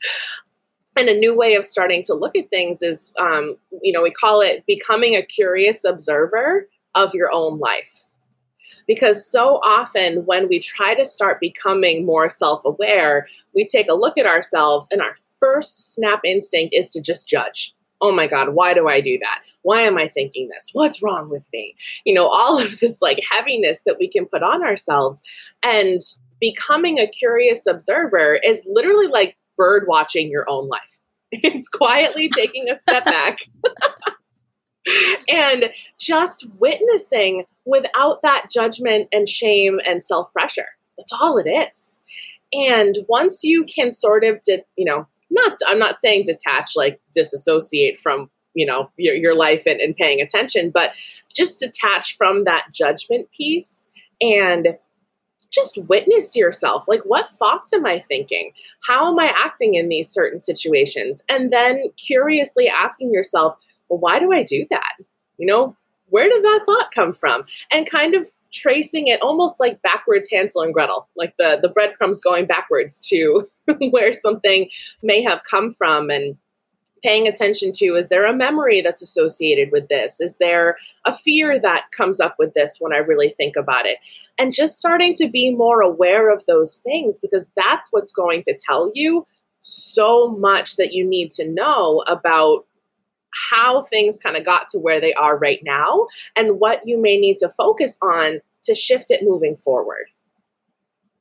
And 0.97 1.09
a 1.09 1.17
new 1.17 1.35
way 1.35 1.55
of 1.55 1.65
starting 1.65 2.03
to 2.03 2.13
look 2.13 2.37
at 2.37 2.49
things 2.49 2.81
is, 2.81 3.13
um, 3.19 3.57
you 3.81 3.91
know, 3.91 4.01
we 4.01 4.11
call 4.11 4.41
it 4.41 4.65
becoming 4.65 5.15
a 5.15 5.21
curious 5.21 5.83
observer 5.83 6.67
of 6.95 7.13
your 7.13 7.29
own 7.33 7.59
life 7.59 8.05
because 8.87 9.29
so 9.29 9.57
often 9.57 10.25
when 10.25 10.47
we 10.47 10.59
try 10.59 10.93
to 10.93 11.05
start 11.05 11.39
becoming 11.39 12.05
more 12.05 12.29
self 12.29 12.63
aware, 12.65 13.27
we 13.53 13.65
take 13.65 13.89
a 13.89 13.95
look 13.95 14.17
at 14.17 14.25
ourselves 14.25 14.87
and 14.91 15.01
our 15.01 15.17
first 15.39 15.93
snap 15.93 16.21
instinct 16.23 16.73
is 16.75 16.89
to 16.91 17.01
just 17.01 17.27
judge. 17.27 17.73
Oh 18.01 18.11
my 18.11 18.27
God, 18.27 18.49
why 18.49 18.73
do 18.73 18.87
I 18.87 19.01
do 19.01 19.17
that? 19.19 19.41
Why 19.61 19.81
am 19.81 19.97
I 19.97 20.07
thinking 20.07 20.49
this? 20.49 20.69
What's 20.73 21.01
wrong 21.01 21.29
with 21.29 21.47
me? 21.51 21.75
You 22.03 22.13
know, 22.13 22.27
all 22.27 22.59
of 22.61 22.79
this 22.79 23.01
like 23.01 23.19
heaviness 23.31 23.81
that 23.85 23.97
we 23.99 24.07
can 24.07 24.25
put 24.25 24.43
on 24.43 24.63
ourselves. 24.63 25.21
And 25.63 26.01
becoming 26.39 26.99
a 26.99 27.07
curious 27.07 27.65
observer 27.65 28.39
is 28.43 28.67
literally 28.69 29.07
like 29.07 29.37
bird 29.57 29.85
watching 29.87 30.29
your 30.29 30.47
own 30.49 30.67
life. 30.67 30.94
It's 31.43 31.67
quietly 31.67 32.29
taking 32.29 32.69
a 32.69 32.77
step 32.77 33.05
back 33.05 33.39
and 35.29 35.69
just 35.99 36.45
witnessing 36.59 37.45
without 37.65 38.21
that 38.21 38.47
judgment 38.51 39.07
and 39.11 39.27
shame 39.27 39.79
and 39.87 40.01
self 40.03 40.31
pressure. 40.33 40.67
That's 40.97 41.13
all 41.13 41.37
it 41.37 41.49
is. 41.49 41.99
And 42.53 42.99
once 43.09 43.43
you 43.43 43.65
can 43.65 43.91
sort 43.91 44.23
of, 44.23 44.39
di- 44.41 44.63
you 44.77 44.85
know, 44.85 45.07
not, 45.29 45.57
I'm 45.67 45.79
not 45.79 45.99
saying 45.99 46.25
detach, 46.25 46.71
like 46.75 47.01
disassociate 47.13 47.97
from, 47.97 48.29
you 48.53 48.65
know, 48.65 48.89
your, 48.97 49.15
your 49.15 49.35
life 49.35 49.63
and, 49.65 49.81
and 49.81 49.95
paying 49.95 50.21
attention, 50.21 50.71
but 50.73 50.91
just 51.35 51.59
detach 51.59 52.15
from 52.15 52.45
that 52.45 52.67
judgment 52.71 53.29
piece 53.35 53.89
and 54.21 54.77
just 55.51 55.77
witness 55.77 56.35
yourself. 56.35 56.85
Like, 56.87 57.01
what 57.03 57.29
thoughts 57.29 57.73
am 57.73 57.85
I 57.85 58.03
thinking? 58.07 58.51
How 58.87 59.11
am 59.11 59.19
I 59.19 59.33
acting 59.35 59.75
in 59.75 59.89
these 59.89 60.09
certain 60.09 60.39
situations? 60.39 61.23
And 61.29 61.51
then 61.51 61.91
curiously 61.97 62.67
asking 62.67 63.13
yourself, 63.13 63.55
well, 63.89 63.99
why 63.99 64.19
do 64.19 64.33
I 64.33 64.43
do 64.43 64.65
that? 64.69 64.93
You 65.37 65.47
know, 65.47 65.75
where 66.07 66.27
did 66.27 66.43
that 66.43 66.61
thought 66.65 66.91
come 66.93 67.13
from? 67.13 67.45
And 67.71 67.89
kind 67.89 68.15
of 68.15 68.29
tracing 68.53 69.07
it 69.07 69.21
almost 69.21 69.59
like 69.59 69.81
backwards 69.81 70.29
Hansel 70.31 70.61
and 70.61 70.73
Gretel, 70.73 71.07
like 71.15 71.35
the, 71.37 71.59
the 71.61 71.69
breadcrumbs 71.69 72.21
going 72.21 72.45
backwards 72.45 72.99
to 73.09 73.47
where 73.89 74.13
something 74.13 74.69
may 75.03 75.21
have 75.23 75.43
come 75.43 75.71
from 75.71 76.09
and 76.09 76.37
paying 77.05 77.27
attention 77.27 77.71
to 77.71 77.95
is 77.95 78.09
there 78.09 78.25
a 78.25 78.35
memory 78.35 78.81
that's 78.81 79.01
associated 79.01 79.71
with 79.71 79.87
this? 79.89 80.19
Is 80.19 80.37
there 80.37 80.77
a 81.05 81.13
fear 81.13 81.59
that 81.59 81.91
comes 81.95 82.19
up 82.19 82.35
with 82.39 82.53
this 82.53 82.77
when 82.79 82.93
I 82.93 82.97
really 82.97 83.29
think 83.29 83.55
about 83.55 83.85
it? 83.85 83.97
And 84.39 84.53
just 84.53 84.77
starting 84.77 85.13
to 85.15 85.29
be 85.29 85.53
more 85.53 85.81
aware 85.81 86.33
of 86.33 86.43
those 86.47 86.77
things 86.77 87.19
because 87.19 87.49
that's 87.55 87.89
what's 87.91 88.11
going 88.11 88.41
to 88.43 88.57
tell 88.57 88.91
you 88.95 89.25
so 89.59 90.29
much 90.29 90.77
that 90.77 90.93
you 90.93 91.07
need 91.07 91.31
to 91.31 91.47
know 91.47 92.03
about 92.07 92.65
how 93.51 93.83
things 93.83 94.17
kind 94.17 94.37
of 94.37 94.45
got 94.45 94.69
to 94.69 94.79
where 94.79 95.01
they 95.01 95.13
are 95.13 95.37
right 95.37 95.59
now 95.63 96.07
and 96.35 96.59
what 96.59 96.81
you 96.85 96.99
may 96.99 97.17
need 97.17 97.37
to 97.37 97.49
focus 97.49 97.97
on 98.01 98.39
to 98.63 98.73
shift 98.73 99.11
it 99.11 99.23
moving 99.23 99.55
forward. 99.55 100.05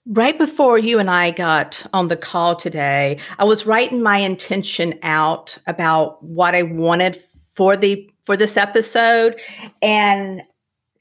Right 0.06 0.37
before 0.37 0.78
you 0.78 0.99
and 0.99 1.08
I 1.08 1.30
got 1.30 1.87
on 1.94 2.08
the 2.08 2.16
call 2.16 2.56
today, 2.56 3.18
I 3.38 3.44
was 3.44 3.64
writing 3.64 4.02
my 4.02 4.18
intention 4.18 4.99
out 5.02 5.56
about 5.66 6.23
what 6.23 6.54
I 6.54 6.62
wanted 6.62 7.16
for 7.54 7.75
the 7.75 8.11
for 8.25 8.37
this 8.37 8.56
episode 8.58 9.40
and 9.80 10.42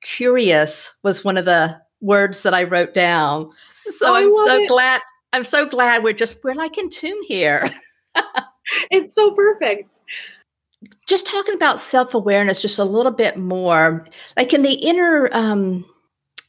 curious 0.01 0.93
was 1.03 1.23
one 1.23 1.35
of 1.35 1.43
the 1.43 1.81
words 1.99 2.43
that 2.43 2.53
I 2.53 2.63
wrote 2.63 2.93
down. 2.93 3.51
So 3.97 4.07
oh, 4.07 4.13
I'm 4.13 4.29
so 4.29 4.61
it. 4.61 4.69
glad 4.69 5.01
I'm 5.33 5.43
so 5.43 5.65
glad 5.65 6.03
we're 6.03 6.13
just 6.13 6.41
we're 6.41 6.53
like 6.53 6.77
in 6.77 6.89
tune 6.89 7.21
here. 7.23 7.69
it's 8.91 9.13
so 9.13 9.31
perfect. 9.31 9.99
Just 11.07 11.25
talking 11.25 11.55
about 11.55 11.79
self-awareness 11.79 12.61
just 12.61 12.79
a 12.79 12.85
little 12.85 13.11
bit 13.11 13.37
more. 13.37 14.05
Like 14.37 14.53
in 14.53 14.61
the 14.61 14.75
inner 14.75 15.29
um 15.33 15.83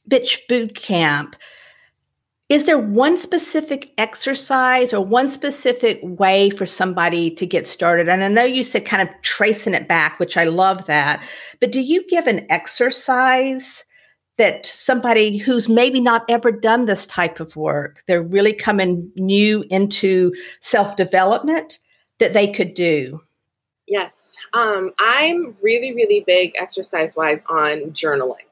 bitch 0.09 0.39
boot 0.49 0.77
camp, 0.77 1.35
is 2.55 2.67
there 2.67 2.79
one 2.79 3.17
specific 3.17 3.91
exercise 3.99 4.95
or 4.95 5.05
one 5.05 5.29
specific 5.29 5.99
way 6.05 6.51
for 6.51 6.67
somebody 6.67 7.29
to 7.29 7.45
get 7.45 7.67
started? 7.67 8.09
And 8.09 8.23
I 8.23 8.29
know 8.29 8.45
you 8.45 8.63
said 8.63 8.85
kind 8.85 9.03
of 9.03 9.13
tracing 9.23 9.75
it 9.75 9.89
back, 9.89 10.21
which 10.21 10.37
I 10.37 10.45
love 10.45 10.87
that. 10.87 11.21
But 11.59 11.73
do 11.73 11.81
you 11.81 12.07
give 12.07 12.29
an 12.29 12.47
exercise 12.51 13.85
that 14.39 14.67
somebody 14.67 15.37
who's 15.37 15.69
maybe 15.69 15.99
not 15.99 16.25
ever 16.29 16.53
done 16.53 16.87
this 16.87 17.09
type 17.09 17.41
of 17.41 17.57
work, 17.57 18.05
they're 18.07 18.23
really 18.23 18.55
coming 18.55 19.11
new 19.17 19.65
into 19.69 20.33
self 20.61 20.95
development 20.95 21.81
that 22.21 22.35
they 22.35 22.53
could 22.53 22.75
do? 22.75 23.21
Yes. 23.89 24.37
Um, 24.53 24.93
I'm 25.01 25.57
really, 25.61 25.93
really 25.93 26.23
big 26.25 26.53
exercise 26.57 27.17
wise 27.17 27.45
on 27.49 27.91
journaling. 27.91 28.47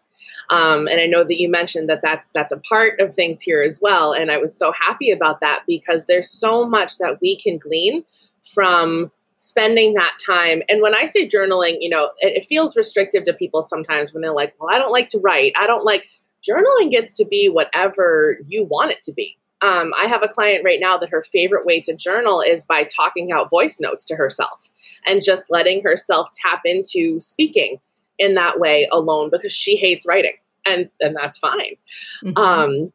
Um, 0.52 0.86
and 0.86 1.00
I 1.00 1.06
know 1.06 1.24
that 1.24 1.40
you 1.40 1.48
mentioned 1.48 1.88
that 1.88 2.02
that's 2.02 2.30
that's 2.30 2.52
a 2.52 2.58
part 2.58 3.00
of 3.00 3.14
things 3.14 3.40
here 3.40 3.62
as 3.62 3.78
well. 3.80 4.12
And 4.12 4.30
I 4.30 4.36
was 4.36 4.54
so 4.54 4.70
happy 4.70 5.10
about 5.10 5.40
that 5.40 5.62
because 5.66 6.04
there's 6.04 6.28
so 6.28 6.68
much 6.68 6.98
that 6.98 7.22
we 7.22 7.36
can 7.36 7.56
glean 7.56 8.04
from 8.42 9.10
spending 9.38 9.94
that 9.94 10.14
time. 10.24 10.62
And 10.68 10.82
when 10.82 10.94
I 10.94 11.06
say 11.06 11.26
journaling, 11.26 11.78
you 11.80 11.88
know, 11.88 12.10
it, 12.18 12.36
it 12.36 12.44
feels 12.44 12.76
restrictive 12.76 13.24
to 13.24 13.32
people 13.32 13.62
sometimes 13.62 14.12
when 14.12 14.20
they're 14.20 14.34
like, 14.34 14.54
"Well, 14.60 14.68
I 14.70 14.78
don't 14.78 14.92
like 14.92 15.08
to 15.10 15.18
write. 15.20 15.54
I 15.58 15.66
don't 15.66 15.86
like." 15.86 16.04
Journaling 16.46 16.90
gets 16.90 17.14
to 17.14 17.24
be 17.24 17.48
whatever 17.48 18.36
you 18.46 18.64
want 18.64 18.90
it 18.90 19.02
to 19.04 19.12
be. 19.12 19.38
Um, 19.62 19.94
I 19.96 20.04
have 20.04 20.24
a 20.24 20.28
client 20.28 20.64
right 20.64 20.80
now 20.80 20.98
that 20.98 21.08
her 21.08 21.22
favorite 21.22 21.64
way 21.64 21.80
to 21.82 21.94
journal 21.94 22.42
is 22.42 22.64
by 22.64 22.82
talking 22.84 23.32
out 23.32 23.48
voice 23.48 23.78
notes 23.80 24.04
to 24.06 24.16
herself 24.16 24.70
and 25.06 25.22
just 25.22 25.50
letting 25.50 25.82
herself 25.82 26.28
tap 26.44 26.62
into 26.64 27.20
speaking 27.20 27.78
in 28.18 28.34
that 28.34 28.58
way 28.58 28.88
alone 28.92 29.30
because 29.30 29.52
she 29.52 29.76
hates 29.76 30.04
writing 30.04 30.34
and 30.66 30.88
and 31.00 31.16
that's 31.16 31.38
fine 31.38 31.76
mm-hmm. 32.24 32.36
um 32.36 32.92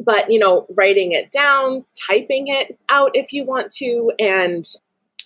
but 0.00 0.30
you 0.30 0.38
know 0.38 0.66
writing 0.76 1.12
it 1.12 1.30
down 1.30 1.84
typing 2.08 2.48
it 2.48 2.78
out 2.88 3.10
if 3.14 3.32
you 3.32 3.44
want 3.44 3.70
to 3.72 4.12
and 4.18 4.74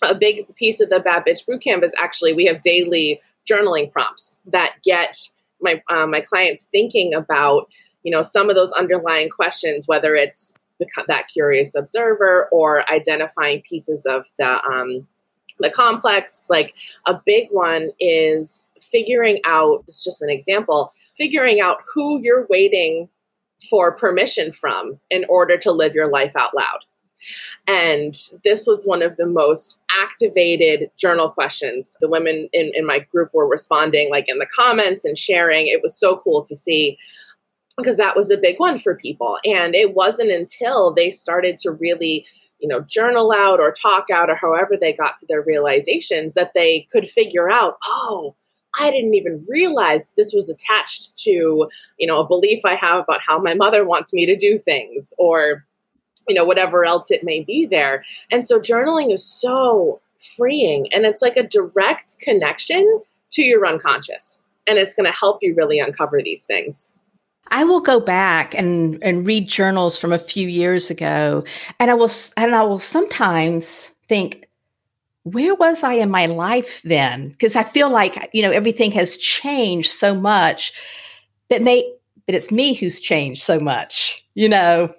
a 0.01 0.15
big 0.15 0.53
piece 0.55 0.81
of 0.81 0.89
the 0.89 0.99
bad 0.99 1.23
bitch 1.25 1.45
bootcamp 1.47 1.83
is 1.83 1.93
actually 1.97 2.33
we 2.33 2.45
have 2.45 2.61
daily 2.61 3.21
journaling 3.49 3.91
prompts 3.91 4.39
that 4.45 4.75
get 4.83 5.29
my 5.61 5.81
uh, 5.89 6.07
my 6.07 6.21
clients 6.21 6.65
thinking 6.71 7.13
about 7.13 7.69
you 8.03 8.11
know 8.11 8.21
some 8.21 8.49
of 8.49 8.55
those 8.55 8.71
underlying 8.73 9.29
questions 9.29 9.87
whether 9.87 10.15
it's 10.15 10.53
that 11.07 11.27
curious 11.31 11.75
observer 11.75 12.49
or 12.51 12.89
identifying 12.91 13.61
pieces 13.61 14.05
of 14.05 14.25
the 14.37 14.63
um, 14.65 15.07
the 15.59 15.69
complex 15.69 16.47
like 16.49 16.73
a 17.05 17.19
big 17.25 17.47
one 17.51 17.91
is 17.99 18.69
figuring 18.81 19.39
out 19.45 19.83
it's 19.87 20.03
just 20.03 20.21
an 20.21 20.29
example 20.29 20.91
figuring 21.17 21.61
out 21.61 21.77
who 21.93 22.19
you're 22.21 22.47
waiting 22.49 23.09
for 23.69 23.91
permission 23.91 24.51
from 24.51 24.99
in 25.09 25.25
order 25.29 25.57
to 25.57 25.71
live 25.71 25.93
your 25.93 26.09
life 26.09 26.35
out 26.35 26.55
loud. 26.55 26.79
And 27.67 28.13
this 28.43 28.67
was 28.67 28.83
one 28.83 29.01
of 29.01 29.15
the 29.15 29.25
most 29.25 29.79
activated 30.01 30.91
journal 30.97 31.29
questions. 31.29 31.97
The 32.01 32.09
women 32.09 32.49
in, 32.51 32.71
in 32.75 32.85
my 32.85 32.99
group 32.99 33.29
were 33.33 33.47
responding 33.47 34.09
like 34.09 34.25
in 34.27 34.39
the 34.39 34.47
comments 34.53 35.05
and 35.05 35.17
sharing. 35.17 35.67
It 35.67 35.81
was 35.81 35.97
so 35.97 36.17
cool 36.17 36.43
to 36.43 36.55
see 36.55 36.97
because 37.77 37.97
that 37.97 38.17
was 38.17 38.29
a 38.29 38.37
big 38.37 38.59
one 38.59 38.77
for 38.77 38.95
people. 38.95 39.37
And 39.45 39.73
it 39.73 39.93
wasn't 39.93 40.31
until 40.31 40.93
they 40.93 41.09
started 41.09 41.57
to 41.59 41.71
really 41.71 42.25
you 42.63 42.69
know, 42.69 42.79
journal 42.79 43.33
out 43.35 43.59
or 43.59 43.73
talk 43.73 44.09
out 44.09 44.29
or 44.29 44.35
however 44.35 44.77
they 44.79 44.93
got 44.93 45.17
to 45.17 45.25
their 45.27 45.41
realizations 45.41 46.33
that 46.33 46.53
they 46.55 46.87
could 46.93 47.05
figure 47.05 47.51
out, 47.51 47.77
oh, 47.83 48.35
I 48.79 48.91
didn't 48.91 49.13
even 49.13 49.43
realize 49.49 50.05
this 50.17 50.33
was 50.33 50.49
attached 50.49 51.15
to, 51.17 51.67
you 51.99 52.07
know, 52.07 52.19
a 52.19 52.27
belief 52.27 52.61
I 52.65 52.75
have 52.75 53.03
about 53.03 53.21
how 53.21 53.39
my 53.39 53.53
mother 53.53 53.85
wants 53.85 54.13
me 54.13 54.25
to 54.25 54.35
do 54.35 54.57
things 54.57 55.13
or, 55.17 55.65
you 56.27 56.35
know, 56.35 56.45
whatever 56.45 56.85
else 56.85 57.11
it 57.11 57.23
may 57.23 57.41
be 57.41 57.65
there. 57.65 58.03
And 58.31 58.47
so 58.47 58.59
journaling 58.59 59.13
is 59.13 59.23
so 59.23 60.01
freeing 60.35 60.87
and 60.93 61.05
it's 61.05 61.21
like 61.21 61.37
a 61.37 61.43
direct 61.43 62.19
connection 62.19 63.01
to 63.31 63.43
your 63.43 63.65
unconscious. 63.65 64.41
And 64.65 64.79
it's 64.79 64.95
going 64.95 65.11
to 65.11 65.17
help 65.17 65.39
you 65.41 65.53
really 65.55 65.79
uncover 65.79 66.21
these 66.23 66.45
things. 66.45 66.93
I 67.49 67.63
will 67.65 67.81
go 67.81 67.99
back 67.99 68.55
and, 68.55 68.97
and 69.03 69.25
read 69.25 69.47
journals 69.47 69.99
from 69.99 70.13
a 70.13 70.19
few 70.19 70.47
years 70.47 70.89
ago, 70.89 71.43
and 71.79 71.91
I 71.91 71.93
will 71.93 72.09
and 72.37 72.55
I 72.55 72.63
will 72.63 72.79
sometimes 72.79 73.91
think, 74.07 74.47
where 75.23 75.55
was 75.55 75.83
I 75.83 75.93
in 75.93 76.11
my 76.11 76.25
life 76.25 76.81
then? 76.83 77.29
Because 77.29 77.55
I 77.55 77.63
feel 77.63 77.89
like 77.89 78.29
you 78.33 78.41
know 78.41 78.51
everything 78.51 78.91
has 78.91 79.17
changed 79.17 79.91
so 79.91 80.13
much 80.13 80.73
that 81.49 81.61
may, 81.61 81.89
but 82.25 82.35
it's 82.35 82.51
me 82.51 82.73
who's 82.73 83.01
changed 83.01 83.41
so 83.41 83.59
much, 83.59 84.23
you 84.35 84.49
know. 84.49 84.93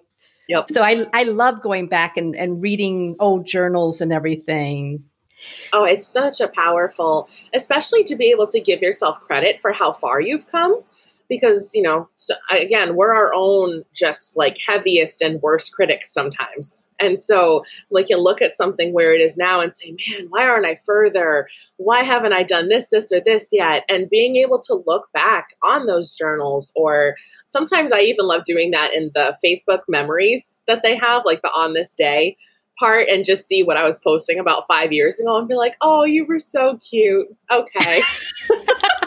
Yep. 0.49 0.71
So 0.71 0.83
I 0.83 1.07
I 1.12 1.25
love 1.25 1.62
going 1.62 1.88
back 1.88 2.16
and, 2.16 2.35
and 2.35 2.62
reading 2.62 3.16
old 3.21 3.47
journals 3.47 4.00
and 4.00 4.12
everything. 4.12 5.04
Oh, 5.75 5.85
it's 5.85 6.07
such 6.07 6.40
a 6.40 6.49
powerful, 6.49 7.28
especially 7.52 8.02
to 8.04 8.16
be 8.16 8.31
able 8.31 8.47
to 8.47 8.61
give 8.61 8.81
yourself 8.81 9.21
credit 9.21 9.61
for 9.61 9.73
how 9.73 9.93
far 9.93 10.21
you've 10.21 10.50
come 10.50 10.83
because 11.28 11.71
you 11.75 11.83
know 11.83 12.09
so 12.16 12.35
again 12.52 12.97
we're 12.97 13.14
our 13.14 13.33
own 13.35 13.83
just 13.95 14.37
like 14.37 14.57
heaviest 14.66 15.23
and 15.23 15.40
worst 15.43 15.73
critics 15.73 16.12
sometimes. 16.12 16.87
And 17.00 17.19
so 17.19 17.64
like 17.90 18.09
you 18.09 18.19
look 18.19 18.40
at 18.40 18.57
something 18.57 18.93
where 18.93 19.14
it 19.14 19.21
is 19.21 19.37
now 19.37 19.61
and 19.61 19.75
say 19.75 19.97
man 20.09 20.26
why 20.28 20.43
aren't 20.45 20.66
i 20.66 20.76
further? 20.87 21.49
Why 21.76 22.02
haven't 22.02 22.33
i 22.33 22.43
done 22.43 22.69
this 22.69 22.90
this 22.90 23.12
or 23.12 23.21
this 23.25 23.49
yet? 23.52 23.85
And 23.88 24.11
being 24.11 24.37
able 24.37 24.61
to 24.61 24.83
look 24.87 25.12
back 25.12 25.54
on 25.62 25.87
those 25.87 26.14
journals 26.14 26.73
or 26.75 27.16
sometimes 27.54 27.93
i 27.93 28.00
even 28.00 28.26
love 28.26 28.43
doing 28.45 28.71
that 28.73 28.93
in 28.95 29.11
the 29.14 29.37
facebook 29.45 29.81
memories 29.88 30.57
that 30.66 30.83
they 30.83 30.97
have 30.97 31.23
like 31.25 31.40
the 31.43 31.49
on 31.49 31.73
this 31.73 31.95
day 31.95 32.37
part 32.78 33.09
and 33.09 33.25
just 33.25 33.47
see 33.47 33.62
what 33.62 33.76
i 33.76 33.87
was 33.87 33.99
posting 34.00 34.38
about 34.38 34.64
five 34.66 34.93
years 34.93 35.21
ago 35.21 35.38
and 35.38 35.49
be 35.49 35.54
like 35.54 35.76
oh 35.81 36.04
you 36.04 36.26
were 36.26 36.40
so 36.40 36.78
cute. 36.78 37.28
Okay 37.52 38.02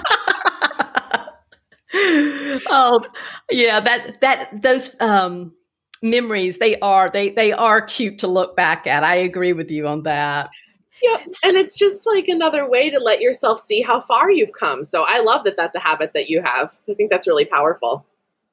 oh 1.93 3.01
yeah 3.49 3.79
that 3.79 4.19
that 4.19 4.61
those 4.61 4.99
um 4.99 5.53
memories 6.01 6.57
they 6.57 6.77
are 6.79 7.09
they 7.09 7.29
they 7.29 7.53
are 7.53 7.81
cute 7.81 8.19
to 8.19 8.27
look 8.27 8.55
back 8.55 8.85
at. 8.85 9.03
I 9.03 9.15
agree 9.15 9.53
with 9.53 9.71
you 9.71 9.87
on 9.87 10.03
that. 10.03 10.49
Yeah 11.01 11.17
and 11.45 11.55
it's 11.55 11.77
just 11.77 12.05
like 12.05 12.27
another 12.27 12.69
way 12.69 12.89
to 12.89 12.99
let 12.99 13.21
yourself 13.21 13.59
see 13.59 13.81
how 13.81 14.01
far 14.01 14.29
you've 14.29 14.51
come. 14.51 14.83
So 14.83 15.05
i 15.07 15.21
love 15.21 15.43
that 15.45 15.55
that's 15.57 15.75
a 15.75 15.79
habit 15.79 16.11
that 16.13 16.29
you 16.29 16.41
have. 16.41 16.77
I 16.89 16.93
think 16.93 17.09
that's 17.09 17.27
really 17.27 17.45
powerful. 17.45 18.05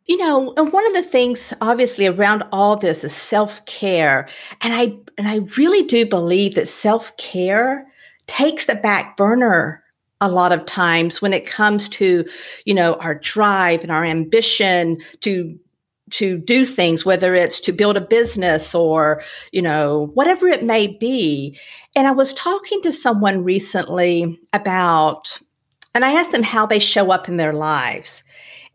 You 0.06 0.16
know 0.18 0.54
and 0.56 0.72
one 0.72 0.86
of 0.86 0.94
the 0.94 1.02
things 1.02 1.52
obviously 1.60 2.06
around 2.06 2.44
all 2.52 2.76
this 2.76 3.02
is 3.04 3.14
self-care. 3.14 4.28
And 4.60 4.74
i 4.74 4.96
and 5.18 5.28
i 5.28 5.38
really 5.58 5.82
do 5.82 6.06
believe 6.06 6.54
that 6.54 6.68
self-care 6.68 7.86
takes 8.26 8.66
the 8.66 8.76
back 8.76 9.16
burner 9.16 9.83
a 10.24 10.28
lot 10.28 10.52
of 10.52 10.64
times 10.64 11.20
when 11.20 11.34
it 11.34 11.46
comes 11.46 11.86
to 11.86 12.24
you 12.64 12.74
know 12.74 12.94
our 12.94 13.16
drive 13.16 13.82
and 13.82 13.92
our 13.92 14.04
ambition 14.04 14.98
to 15.20 15.58
to 16.10 16.38
do 16.38 16.64
things 16.64 17.04
whether 17.04 17.34
it's 17.34 17.60
to 17.60 17.72
build 17.72 17.96
a 17.96 18.00
business 18.00 18.74
or 18.74 19.22
you 19.52 19.60
know 19.60 20.10
whatever 20.14 20.48
it 20.48 20.64
may 20.64 20.86
be. 20.86 21.58
And 21.94 22.06
i 22.06 22.10
was 22.10 22.32
talking 22.34 22.80
to 22.82 22.92
someone 22.92 23.44
recently 23.44 24.40
about 24.54 25.38
and 25.94 26.04
i 26.04 26.12
asked 26.12 26.32
them 26.32 26.42
how 26.42 26.64
they 26.64 26.78
show 26.78 27.10
up 27.10 27.28
in 27.28 27.36
their 27.36 27.52
lives 27.52 28.24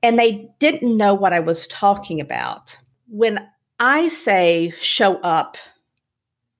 and 0.03 0.18
they 0.18 0.48
didn't 0.60 0.96
know 0.96 1.15
what 1.15 1.34
i 1.34 1.39
was 1.39 1.65
talking 1.68 2.22
about. 2.22 2.77
When 3.08 3.39
i 3.79 4.10
say 4.10 4.72
show 4.79 5.15
up 5.22 5.58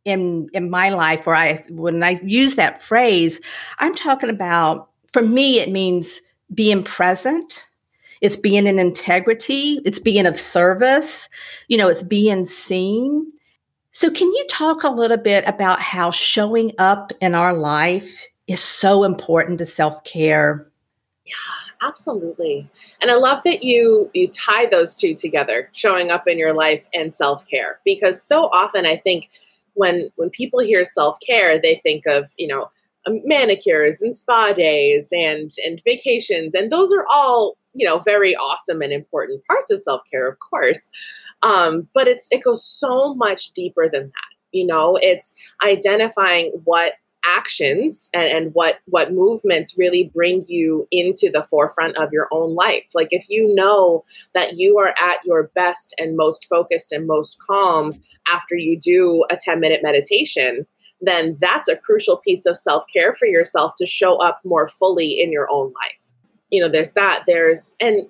in 0.06 0.50
in 0.54 0.70
my 0.70 0.90
life 0.90 1.28
or 1.28 1.36
I 1.36 1.58
when 1.70 2.04
I 2.04 2.20
use 2.24 2.56
that 2.56 2.82
phrase, 2.82 3.40
I'm 3.80 3.96
talking 3.96 4.30
about 4.30 4.90
for 5.12 5.22
me 5.22 5.60
it 5.60 5.72
means 5.72 6.22
being 6.54 6.84
present. 6.84 7.66
It's 8.22 8.38
being 8.38 8.68
in 8.68 8.80
integrity, 8.80 9.80
it's 9.86 10.00
being 10.00 10.26
of 10.26 10.38
service, 10.38 11.30
you 11.70 11.78
know, 11.78 11.88
it's 11.88 12.04
being 12.04 12.48
seen. 12.48 13.32
So 13.92 14.12
can 14.12 14.28
you 14.28 14.46
talk 14.50 14.84
a 14.84 14.90
little 14.90 15.18
bit 15.18 15.46
about 15.48 15.80
how 15.80 16.12
showing 16.12 16.74
up 16.78 17.14
in 17.22 17.34
our 17.34 17.54
life 17.54 18.28
is 18.50 18.60
so 18.60 19.04
important 19.04 19.60
to 19.60 19.66
self-care. 19.66 20.68
Yeah, 21.24 21.88
absolutely. 21.88 22.68
And 23.00 23.12
I 23.12 23.16
love 23.16 23.42
that 23.46 23.64
you 23.64 24.10
you 24.14 24.28
tie 24.28 24.66
those 24.66 24.96
two 24.96 25.14
together, 25.14 25.70
showing 25.72 26.12
up 26.12 26.28
in 26.28 26.40
your 26.40 26.54
life 26.54 26.84
and 26.94 27.14
self-care 27.14 27.80
because 27.86 28.22
so 28.22 28.46
often 28.46 28.88
I 28.88 28.98
think 28.98 29.30
when 29.80 30.10
when 30.16 30.30
people 30.30 30.60
hear 30.60 30.84
self-care, 30.86 31.60
they 31.60 31.80
think 31.84 32.06
of, 32.06 32.30
you 32.38 32.48
know, 32.48 32.70
um, 33.08 33.22
manicures 33.24 34.02
and 34.02 34.14
spa 34.14 34.52
days 34.52 35.10
and 35.12 35.52
and 35.66 35.82
vacations 35.86 36.54
and 36.54 36.70
those 36.70 36.92
are 36.92 37.06
all 37.10 37.58
you 37.74 37.88
know 37.88 38.00
very 38.00 38.36
awesome 38.36 38.82
and 38.82 38.92
important 38.92 39.42
parts 39.46 39.72
of 39.72 39.80
self-care 39.82 40.28
of 40.28 40.38
course. 40.40 40.90
Um, 41.42 41.88
but 41.94 42.10
it's 42.10 42.28
it 42.30 42.44
goes 42.44 42.66
so 42.66 43.16
much 43.16 43.52
deeper 43.52 43.88
than 43.88 44.08
that 44.08 44.30
you 44.52 44.66
know? 44.66 44.98
It's 45.02 45.34
identifying 45.66 46.52
what 46.64 46.94
actions 47.26 48.10
and, 48.14 48.26
and 48.26 48.54
what 48.54 48.80
what 48.86 49.14
movements 49.14 49.78
really 49.78 50.10
bring 50.14 50.44
you 50.48 50.88
into 50.92 51.30
the 51.32 51.44
forefront 51.44 51.98
of 51.98 52.12
your 52.14 52.28
own 52.32 52.56
life 52.56 52.86
like 52.96 53.10
if 53.12 53.26
you 53.30 53.54
know 53.54 54.04
that 54.34 54.58
you 54.58 54.78
are 54.78 54.94
at 55.02 55.18
your 55.26 55.52
best 55.56 55.94
and 55.98 56.16
most 56.16 56.46
focused 56.46 56.92
and 56.92 57.08
most 57.08 57.38
calm 57.46 57.94
after 58.32 58.56
you 58.56 58.80
do 58.80 59.26
a 59.30 59.36
10 59.36 59.60
minute 59.60 59.82
meditation 59.84 60.66
then 61.02 61.38
that's 61.40 61.68
a 61.68 61.76
crucial 61.76 62.18
piece 62.18 62.46
of 62.46 62.58
self-care 62.58 63.14
for 63.14 63.26
yourself 63.26 63.74
to 63.78 63.86
show 63.86 64.18
up 64.18 64.40
more 64.46 64.68
fully 64.68 65.20
in 65.20 65.32
your 65.32 65.48
own 65.52 65.74
life 65.74 66.12
you 66.50 66.62
know 66.62 66.70
there's 66.70 66.92
that 66.92 67.24
there's 67.28 67.76
and 67.80 68.08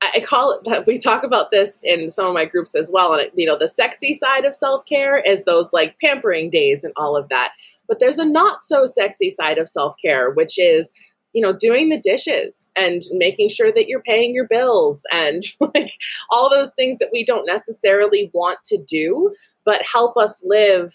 I 0.00 0.24
call 0.24 0.52
it 0.52 0.64
that 0.64 0.86
we 0.86 0.98
talk 0.98 1.24
about 1.24 1.50
this 1.50 1.82
in 1.82 2.10
some 2.10 2.26
of 2.26 2.34
my 2.34 2.44
groups 2.44 2.76
as 2.76 2.88
well. 2.92 3.14
And 3.14 3.30
you 3.34 3.46
know, 3.46 3.58
the 3.58 3.68
sexy 3.68 4.14
side 4.14 4.44
of 4.44 4.54
self 4.54 4.84
care 4.86 5.18
is 5.18 5.44
those 5.44 5.72
like 5.72 5.98
pampering 6.00 6.50
days 6.50 6.84
and 6.84 6.92
all 6.96 7.16
of 7.16 7.28
that. 7.30 7.52
But 7.88 8.00
there's 8.00 8.18
a 8.18 8.24
not 8.24 8.62
so 8.62 8.86
sexy 8.86 9.30
side 9.30 9.58
of 9.58 9.68
self 9.68 9.94
care, 10.02 10.30
which 10.30 10.58
is 10.58 10.92
you 11.32 11.42
know 11.42 11.52
doing 11.52 11.88
the 11.88 12.00
dishes 12.00 12.70
and 12.76 13.02
making 13.12 13.48
sure 13.48 13.72
that 13.72 13.88
you're 13.88 14.02
paying 14.02 14.34
your 14.34 14.46
bills 14.46 15.04
and 15.12 15.42
like 15.74 15.90
all 16.30 16.50
those 16.50 16.74
things 16.74 16.98
that 16.98 17.10
we 17.12 17.24
don't 17.24 17.46
necessarily 17.46 18.30
want 18.32 18.58
to 18.64 18.78
do 18.88 19.32
but 19.64 19.82
help 19.82 20.16
us 20.16 20.40
live 20.44 20.94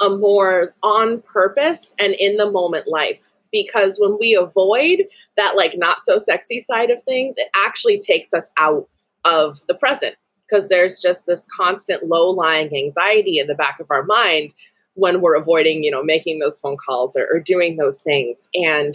a 0.00 0.10
more 0.10 0.74
on 0.82 1.22
purpose 1.22 1.94
and 1.98 2.14
in 2.14 2.36
the 2.36 2.50
moment 2.50 2.88
life. 2.88 3.32
Because 3.52 3.98
when 3.98 4.18
we 4.20 4.34
avoid 4.34 5.04
that 5.36 5.56
like 5.56 5.78
not 5.78 6.04
so 6.04 6.18
sexy 6.18 6.58
side 6.60 6.90
of 6.90 7.02
things 7.04 7.36
it 7.38 7.48
actually 7.56 7.98
takes 7.98 8.34
us 8.34 8.50
out 8.58 8.88
of 9.24 9.64
the 9.68 9.74
present. 9.74 10.16
Because 10.48 10.68
there's 10.68 11.00
just 11.00 11.26
this 11.26 11.46
constant 11.56 12.06
low 12.06 12.30
lying 12.30 12.74
anxiety 12.74 13.38
in 13.38 13.46
the 13.46 13.54
back 13.54 13.78
of 13.80 13.90
our 13.90 14.02
mind 14.02 14.52
when 14.98 15.20
we're 15.20 15.36
avoiding 15.36 15.84
you 15.84 15.90
know 15.90 16.02
making 16.02 16.38
those 16.38 16.58
phone 16.60 16.76
calls 16.76 17.16
or, 17.16 17.26
or 17.32 17.40
doing 17.40 17.76
those 17.76 18.00
things. 18.00 18.48
And 18.54 18.94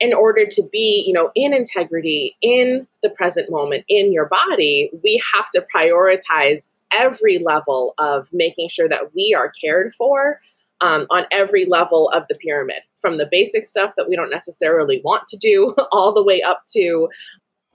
in 0.00 0.12
order 0.12 0.46
to 0.46 0.62
be 0.70 1.04
you 1.06 1.12
know 1.12 1.30
in 1.34 1.54
integrity 1.54 2.36
in 2.40 2.86
the 3.02 3.10
present 3.10 3.50
moment 3.50 3.84
in 3.88 4.12
your 4.12 4.26
body 4.26 4.90
we 5.02 5.20
have 5.34 5.50
to 5.50 5.64
prioritize 5.74 6.72
every 6.92 7.38
level 7.38 7.94
of 7.98 8.28
making 8.32 8.68
sure 8.68 8.88
that 8.88 9.12
we 9.14 9.34
are 9.36 9.52
cared 9.60 9.92
for 9.92 10.40
um, 10.80 11.06
on 11.10 11.26
every 11.32 11.66
level 11.66 12.08
of 12.10 12.22
the 12.28 12.36
pyramid 12.36 12.82
from 13.00 13.18
the 13.18 13.28
basic 13.30 13.66
stuff 13.66 13.92
that 13.96 14.08
we 14.08 14.16
don't 14.16 14.30
necessarily 14.30 15.00
want 15.04 15.26
to 15.28 15.36
do 15.36 15.74
all 15.92 16.12
the 16.12 16.24
way 16.24 16.42
up 16.42 16.62
to 16.68 17.08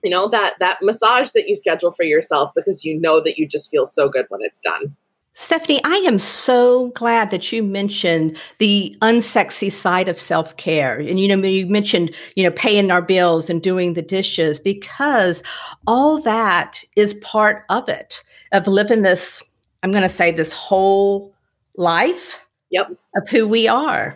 you 0.03 0.09
know 0.09 0.27
that 0.29 0.55
that 0.59 0.79
massage 0.81 1.31
that 1.31 1.47
you 1.47 1.55
schedule 1.55 1.91
for 1.91 2.03
yourself 2.03 2.51
because 2.55 2.85
you 2.85 2.99
know 2.99 3.21
that 3.21 3.37
you 3.37 3.47
just 3.47 3.69
feel 3.69 3.85
so 3.85 4.07
good 4.07 4.25
when 4.29 4.41
it's 4.41 4.61
done 4.61 4.95
Stephanie, 5.35 5.81
I 5.83 5.95
am 6.05 6.19
so 6.19 6.89
glad 6.89 7.31
that 7.31 7.51
you 7.51 7.63
mentioned 7.63 8.37
the 8.59 8.95
unsexy 9.01 9.71
side 9.71 10.07
of 10.07 10.19
self 10.19 10.55
care. 10.57 10.99
And, 10.99 11.19
you 11.19 11.27
know, 11.27 11.47
you 11.47 11.65
mentioned, 11.65 12.13
you 12.35 12.43
know, 12.43 12.51
paying 12.51 12.91
our 12.91 13.01
bills 13.01 13.49
and 13.49 13.61
doing 13.61 13.93
the 13.93 14.03
dishes 14.03 14.59
because 14.59 15.41
all 15.87 16.21
that 16.21 16.83
is 16.95 17.15
part 17.15 17.65
of 17.69 17.89
it, 17.89 18.23
of 18.51 18.67
living 18.67 19.01
this, 19.01 19.41
I'm 19.81 19.91
going 19.91 20.03
to 20.03 20.09
say, 20.09 20.31
this 20.31 20.53
whole 20.53 21.33
life 21.75 22.45
yep. 22.69 22.91
of 23.15 23.27
who 23.27 23.47
we 23.47 23.67
are. 23.67 24.15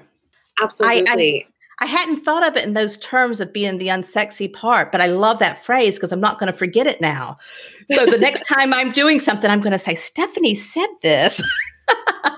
Absolutely. 0.62 1.08
I, 1.08 1.84
I, 1.84 1.86
I, 1.86 1.88
hadn't 1.88 2.22
thought 2.22 2.48
of 2.48 2.56
it 2.56 2.65
in 2.65 2.74
those 2.74 2.98
terms 2.98 3.39
of 3.39 3.54
being 3.54 3.78
the 3.78 3.88
unsexy 3.88 4.52
part, 4.52 4.91
but 4.91 5.02
I 5.02 5.08
love 5.08 5.39
that 5.39 5.63
phrase 5.63 5.96
because 5.96 6.12
I'm 6.12 6.20
not 6.20 6.39
going 6.39 6.52
to 6.52 6.58
forget 6.58 6.88
it 6.88 7.02
now. 7.02 7.38
So 7.91 8.06
the 8.06 8.17
next 8.17 8.41
time 8.41 8.73
I'm 8.73 8.91
doing 8.91 9.19
something, 9.19 9.50
I'm 9.50 9.62
going 9.62 9.73
to 9.73 9.80
say, 9.80 9.95
Stephanie 9.95 10.56
said 10.56 10.89
this. 11.02 11.41
oh, 11.89 12.36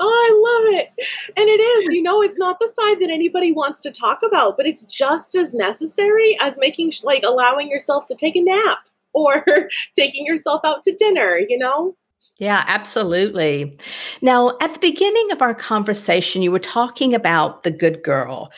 I 0.00 0.70
love 0.70 0.80
it. 0.80 0.88
And 1.36 1.48
it 1.48 1.60
is, 1.60 1.94
you 1.94 2.02
know, 2.02 2.22
it's 2.22 2.38
not 2.38 2.58
the 2.58 2.68
side 2.68 3.00
that 3.00 3.10
anybody 3.10 3.52
wants 3.52 3.80
to 3.80 3.90
talk 3.90 4.20
about, 4.22 4.56
but 4.56 4.66
it's 4.66 4.84
just 4.84 5.34
as 5.34 5.54
necessary 5.54 6.38
as 6.40 6.58
making, 6.58 6.92
like, 7.04 7.22
allowing 7.26 7.70
yourself 7.70 8.06
to 8.06 8.14
take 8.14 8.36
a 8.36 8.42
nap 8.42 8.78
or 9.12 9.44
taking 9.94 10.24
yourself 10.26 10.62
out 10.64 10.82
to 10.84 10.94
dinner, 10.94 11.38
you 11.48 11.58
know? 11.58 11.94
Yeah, 12.38 12.64
absolutely. 12.66 13.78
Now, 14.20 14.56
at 14.60 14.72
the 14.72 14.80
beginning 14.80 15.30
of 15.30 15.42
our 15.42 15.54
conversation, 15.54 16.42
you 16.42 16.50
were 16.50 16.58
talking 16.58 17.14
about 17.14 17.62
the 17.62 17.70
good 17.70 18.02
girl. 18.02 18.50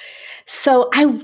So 0.46 0.88
I 0.94 1.20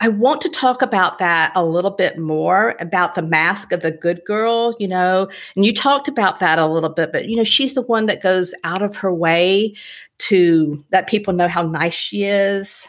I 0.00 0.08
want 0.08 0.40
to 0.42 0.48
talk 0.48 0.82
about 0.82 1.18
that 1.18 1.52
a 1.54 1.64
little 1.64 1.90
bit 1.90 2.18
more 2.18 2.76
about 2.80 3.14
the 3.14 3.22
mask 3.22 3.72
of 3.72 3.82
the 3.82 3.92
good 3.92 4.22
girl, 4.24 4.74
you 4.78 4.88
know. 4.88 5.28
And 5.54 5.64
you 5.64 5.72
talked 5.74 6.08
about 6.08 6.38
that 6.40 6.58
a 6.58 6.66
little 6.66 6.90
bit, 6.90 7.12
but 7.12 7.28
you 7.28 7.36
know, 7.36 7.44
she's 7.44 7.74
the 7.74 7.82
one 7.82 8.06
that 8.06 8.22
goes 8.22 8.54
out 8.64 8.82
of 8.82 8.96
her 8.96 9.12
way 9.12 9.74
to 10.18 10.78
let 10.92 11.08
people 11.08 11.32
know 11.32 11.48
how 11.48 11.62
nice 11.62 11.94
she 11.94 12.24
is, 12.24 12.86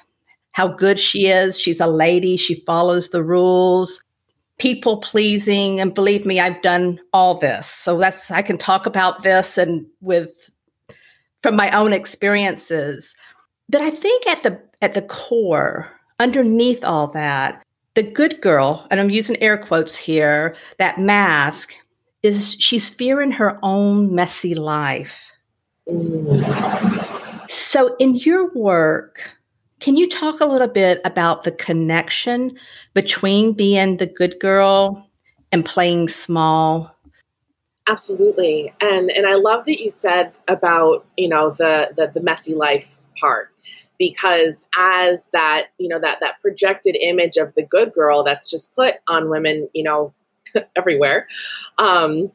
how 0.52 0.67
good 0.67 1.00
she 1.00 1.28
is. 1.28 1.60
She's 1.60 1.80
a 1.80 1.88
lady, 1.88 2.36
she 2.38 2.56
follows 2.56 3.10
the 3.10 3.24
rules 3.24 4.04
people 4.58 4.98
pleasing 4.98 5.80
and 5.80 5.93
believe 5.93 6.26
me 6.26 6.39
i've 6.39 6.62
done 6.62 7.00
all 7.13 7.36
this 7.36 7.67
so 7.67 7.98
that's 7.98 8.32
i 8.32 8.41
can 8.41 8.58
talk 8.58 8.86
about 8.86 9.22
this 9.24 9.58
and 9.58 9.86
with 10.02 10.50
from 11.41 11.56
my 11.56 11.70
own 11.78 11.93
experiences 11.93 13.15
but 13.70 13.82
i 13.82 13.89
think 13.89 14.26
at 14.26 14.41
the 14.43 14.60
at 14.82 14.93
the 14.96 15.02
core 15.04 15.91
underneath 16.19 16.84
all 16.84 17.08
that 17.08 17.63
the 17.93 18.03
good 18.03 18.41
girl 18.41 18.88
and 18.91 18.99
i'm 18.99 19.10
using 19.10 19.41
air 19.41 19.58
quotes 19.58 19.95
here 19.95 20.56
that 20.80 20.99
mask 20.99 21.73
is 22.23 22.56
she's 22.60 22.89
fearing 22.89 23.32
her 23.32 23.60
own 23.63 24.13
messy 24.13 24.56
life 24.56 25.32
so 27.47 27.95
in 27.97 28.15
your 28.15 28.51
work 28.53 29.38
can 29.80 29.95
you 29.95 30.10
talk 30.10 30.39
a 30.39 30.45
little 30.45 30.67
bit 30.67 31.01
about 31.06 31.43
the 31.43 31.51
connection 31.51 32.58
between 32.93 33.53
being 33.53 33.97
the 33.97 34.08
good 34.08 34.39
girl 34.39 35.08
and 35.51 35.63
playing 35.63 36.08
small? 36.08 36.95
Absolutely. 37.88 38.73
And 38.82 39.12
and 39.12 39.27
I 39.27 39.36
love 39.36 39.65
that 39.65 39.80
you 39.80 39.89
said 39.89 40.34
about, 40.47 41.06
you 41.15 41.30
know, 41.30 41.51
the 41.51 41.91
the, 41.95 42.12
the 42.13 42.21
messy 42.21 42.56
life 42.56 42.97
part 43.19 43.51
because 43.97 44.67
as 44.77 45.29
that, 45.33 45.67
you 45.77 45.88
know, 45.88 45.99
that 45.99 46.19
that 46.21 46.41
projected 46.41 46.95
image 47.01 47.38
of 47.38 47.53
the 47.55 47.63
good 47.63 47.93
girl 47.93 48.23
that's 48.23 48.49
just 48.49 48.73
put 48.75 48.95
on 49.07 49.29
women, 49.29 49.69
you 49.73 49.83
know, 49.83 50.13
everywhere. 50.75 51.27
Um, 51.77 52.31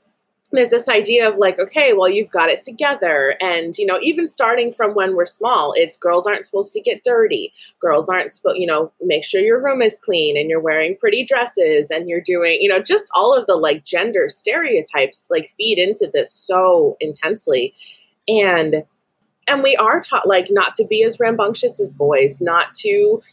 there's 0.53 0.70
this 0.70 0.88
idea 0.88 1.29
of 1.29 1.38
like 1.38 1.59
okay 1.59 1.92
well 1.92 2.09
you've 2.09 2.31
got 2.31 2.51
it 2.51 2.62
together 2.62 3.35
and 3.40 3.77
you 3.79 3.87
know 3.87 3.98
even 4.03 4.29
starting 4.29 4.70
from 4.70 4.94
when 4.94 5.16
we're 5.16 5.27
small 5.27 5.72
it's 5.77 5.96
girls 5.96 6.27
aren't 6.27 6.44
supposed 6.44 6.72
to 6.72 6.81
get 6.81 7.03
dirty 7.03 7.53
girls 7.81 8.09
aren't 8.09 8.33
supposed 8.33 8.59
you 8.59 8.66
know 8.66 8.92
make 9.01 9.25
sure 9.25 9.40
your 9.40 9.62
room 9.62 9.83
is 9.83 9.98
clean 9.98 10.37
and 10.37 10.51
you're 10.51 10.61
wearing 10.61 10.96
pretty 10.96 11.25
dresses 11.25 11.90
and 11.90 12.09
you're 12.09 12.20
doing 12.20 12.59
you 12.61 12.68
know 12.68 12.83
just 12.83 13.09
all 13.14 13.35
of 13.35 13.46
the 13.46 13.57
like 13.57 13.85
gender 13.85 14.29
stereotypes 14.29 15.29
like 15.31 15.51
feed 15.57 15.79
into 15.79 16.09
this 16.12 16.33
so 16.33 16.96
intensely 17.01 17.75
and 18.29 18.85
and 19.48 19.62
we 19.62 19.76
are 19.76 20.00
taught 20.00 20.26
like 20.26 20.48
not 20.50 20.74
to 20.74 20.85
be 20.85 21.02
as 21.02 21.18
rambunctious 21.18 21.81
as 21.81 21.92
boys 21.92 22.40
not 22.40 22.72
to 22.74 22.88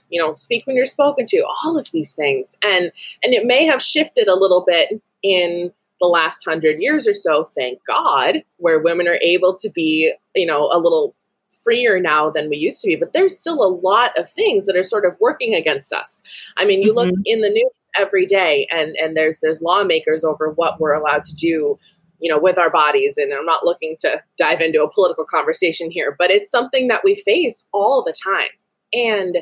you 0.09 0.21
know 0.21 0.35
speak 0.35 0.65
when 0.65 0.75
you're 0.75 0.85
spoken 0.85 1.25
to 1.25 1.45
all 1.63 1.77
of 1.77 1.89
these 1.91 2.13
things 2.13 2.57
and 2.63 2.91
and 3.23 3.33
it 3.33 3.45
may 3.45 3.65
have 3.65 3.81
shifted 3.81 4.27
a 4.27 4.35
little 4.35 4.63
bit 4.65 5.01
in 5.23 5.71
the 5.99 6.07
last 6.07 6.43
hundred 6.45 6.81
years 6.81 7.07
or 7.07 7.13
so, 7.13 7.43
thank 7.43 7.83
God, 7.85 8.43
where 8.57 8.79
women 8.79 9.07
are 9.07 9.19
able 9.21 9.53
to 9.55 9.69
be, 9.69 10.13
you 10.35 10.45
know, 10.45 10.69
a 10.71 10.79
little 10.79 11.15
freer 11.63 11.99
now 11.99 12.29
than 12.29 12.49
we 12.49 12.57
used 12.57 12.81
to 12.81 12.87
be. 12.87 12.95
But 12.95 13.13
there's 13.13 13.37
still 13.37 13.61
a 13.61 13.67
lot 13.67 14.17
of 14.17 14.31
things 14.31 14.65
that 14.65 14.77
are 14.77 14.83
sort 14.83 15.05
of 15.05 15.15
working 15.19 15.53
against 15.53 15.91
us. 15.91 16.21
I 16.57 16.65
mean, 16.65 16.81
you 16.81 16.93
mm-hmm. 16.93 17.09
look 17.09 17.19
in 17.25 17.41
the 17.41 17.49
news 17.49 17.71
every 17.97 18.25
day, 18.25 18.67
and 18.71 18.95
and 18.95 19.15
there's 19.15 19.39
there's 19.39 19.61
lawmakers 19.61 20.23
over 20.23 20.51
what 20.51 20.79
we're 20.79 20.93
allowed 20.93 21.25
to 21.25 21.35
do. 21.35 21.77
You 22.19 22.31
know, 22.31 22.39
with 22.39 22.57
our 22.57 22.69
bodies, 22.69 23.17
and 23.17 23.33
I'm 23.33 23.45
not 23.45 23.65
looking 23.65 23.95
to 23.99 24.21
dive 24.37 24.61
into 24.61 24.83
a 24.83 24.91
political 24.91 25.25
conversation 25.25 25.89
here, 25.89 26.15
but 26.19 26.31
it's 26.31 26.51
something 26.51 26.89
that 26.89 27.01
we 27.03 27.15
face 27.15 27.65
all 27.71 28.03
the 28.03 28.13
time. 28.13 28.49
And 28.93 29.39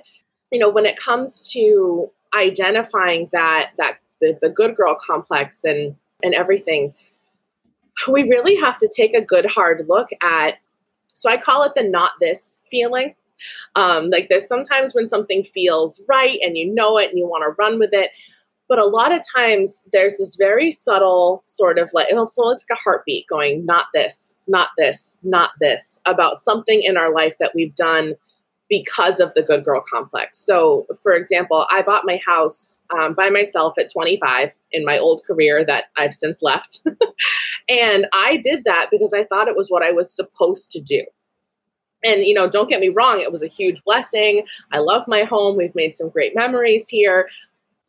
you 0.51 0.59
know, 0.59 0.69
when 0.69 0.85
it 0.85 0.97
comes 0.97 1.49
to 1.53 2.09
identifying 2.35 3.29
that 3.33 3.71
that 3.77 3.99
the, 4.21 4.37
the 4.41 4.49
good 4.49 4.75
girl 4.75 4.95
complex 4.95 5.63
and 5.63 5.95
and 6.23 6.33
everything, 6.33 6.93
we 8.07 8.23
really 8.23 8.55
have 8.55 8.77
to 8.79 8.89
take 8.95 9.15
a 9.15 9.21
good 9.21 9.45
hard 9.45 9.85
look 9.87 10.09
at. 10.21 10.59
So 11.13 11.29
I 11.29 11.37
call 11.37 11.63
it 11.63 11.73
the 11.75 11.83
not 11.83 12.11
this 12.19 12.61
feeling. 12.69 13.15
Um, 13.75 14.09
like 14.09 14.29
there's 14.29 14.47
sometimes 14.47 14.95
when 14.95 15.07
something 15.07 15.43
feels 15.43 16.01
right 16.07 16.39
and 16.41 16.57
you 16.57 16.73
know 16.73 16.97
it 16.97 17.09
and 17.09 17.19
you 17.19 17.27
want 17.27 17.43
to 17.43 17.55
run 17.61 17.79
with 17.79 17.91
it. 17.93 18.11
But 18.67 18.79
a 18.79 18.85
lot 18.85 19.13
of 19.13 19.21
times 19.35 19.85
there's 19.93 20.17
this 20.17 20.35
very 20.35 20.71
subtle 20.71 21.41
sort 21.45 21.79
of 21.79 21.89
like 21.93 22.07
it's 22.09 22.37
almost 22.37 22.65
like 22.69 22.77
a 22.77 22.81
heartbeat 22.81 23.27
going, 23.27 23.65
not 23.65 23.85
this, 23.93 24.35
not 24.47 24.69
this, 24.77 25.17
not 25.23 25.51
this, 25.59 26.01
about 26.05 26.37
something 26.37 26.83
in 26.83 26.97
our 26.97 27.13
life 27.13 27.35
that 27.39 27.53
we've 27.55 27.75
done 27.75 28.15
because 28.69 29.19
of 29.19 29.33
the 29.33 29.43
good 29.43 29.63
girl 29.63 29.81
complex. 29.89 30.39
So, 30.39 30.85
for 31.01 31.13
example, 31.13 31.65
I 31.71 31.81
bought 31.81 32.03
my 32.05 32.19
house 32.25 32.79
um, 32.97 33.13
by 33.13 33.29
myself 33.29 33.75
at 33.79 33.91
25 33.91 34.57
in 34.71 34.83
my 34.83 34.97
old 34.97 35.21
career 35.25 35.63
that 35.65 35.85
I've 35.95 36.13
since 36.13 36.41
left. 36.41 36.81
and 37.69 38.07
I 38.13 38.37
did 38.37 38.65
that 38.65 38.89
because 38.91 39.13
I 39.13 39.23
thought 39.23 39.47
it 39.47 39.55
was 39.55 39.69
what 39.69 39.83
I 39.83 39.91
was 39.91 40.13
supposed 40.13 40.71
to 40.71 40.81
do. 40.81 41.05
And, 42.03 42.23
you 42.23 42.33
know, 42.33 42.49
don't 42.49 42.69
get 42.69 42.79
me 42.79 42.89
wrong, 42.89 43.21
it 43.21 43.31
was 43.31 43.41
a 43.41 43.47
huge 43.47 43.83
blessing. 43.83 44.45
I 44.71 44.79
love 44.79 45.07
my 45.07 45.23
home. 45.23 45.57
We've 45.57 45.73
made 45.73 45.95
some 45.95 46.09
great 46.09 46.35
memories 46.35 46.87
here. 46.87 47.29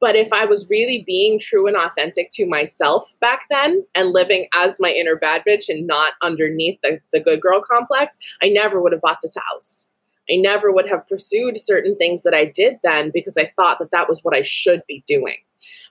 But 0.00 0.14
if 0.14 0.32
I 0.32 0.44
was 0.44 0.68
really 0.70 1.02
being 1.06 1.38
true 1.38 1.66
and 1.66 1.76
authentic 1.76 2.30
to 2.34 2.46
myself 2.46 3.14
back 3.20 3.42
then 3.50 3.84
and 3.94 4.12
living 4.12 4.46
as 4.54 4.78
my 4.78 4.90
inner 4.90 5.16
bad 5.16 5.42
bitch 5.46 5.68
and 5.68 5.86
not 5.86 6.12
underneath 6.22 6.78
the, 6.82 7.00
the 7.12 7.20
good 7.20 7.40
girl 7.40 7.60
complex, 7.60 8.18
I 8.42 8.48
never 8.48 8.80
would 8.80 8.92
have 8.92 9.00
bought 9.00 9.18
this 9.22 9.36
house 9.36 9.88
I 10.30 10.36
never 10.36 10.70
would 10.70 10.88
have 10.88 11.06
pursued 11.06 11.58
certain 11.58 11.96
things 11.96 12.22
that 12.22 12.34
I 12.34 12.44
did 12.44 12.78
then 12.84 13.10
because 13.12 13.36
I 13.36 13.52
thought 13.56 13.78
that 13.78 13.90
that 13.92 14.08
was 14.08 14.20
what 14.22 14.36
I 14.36 14.42
should 14.42 14.82
be 14.86 15.02
doing. 15.06 15.36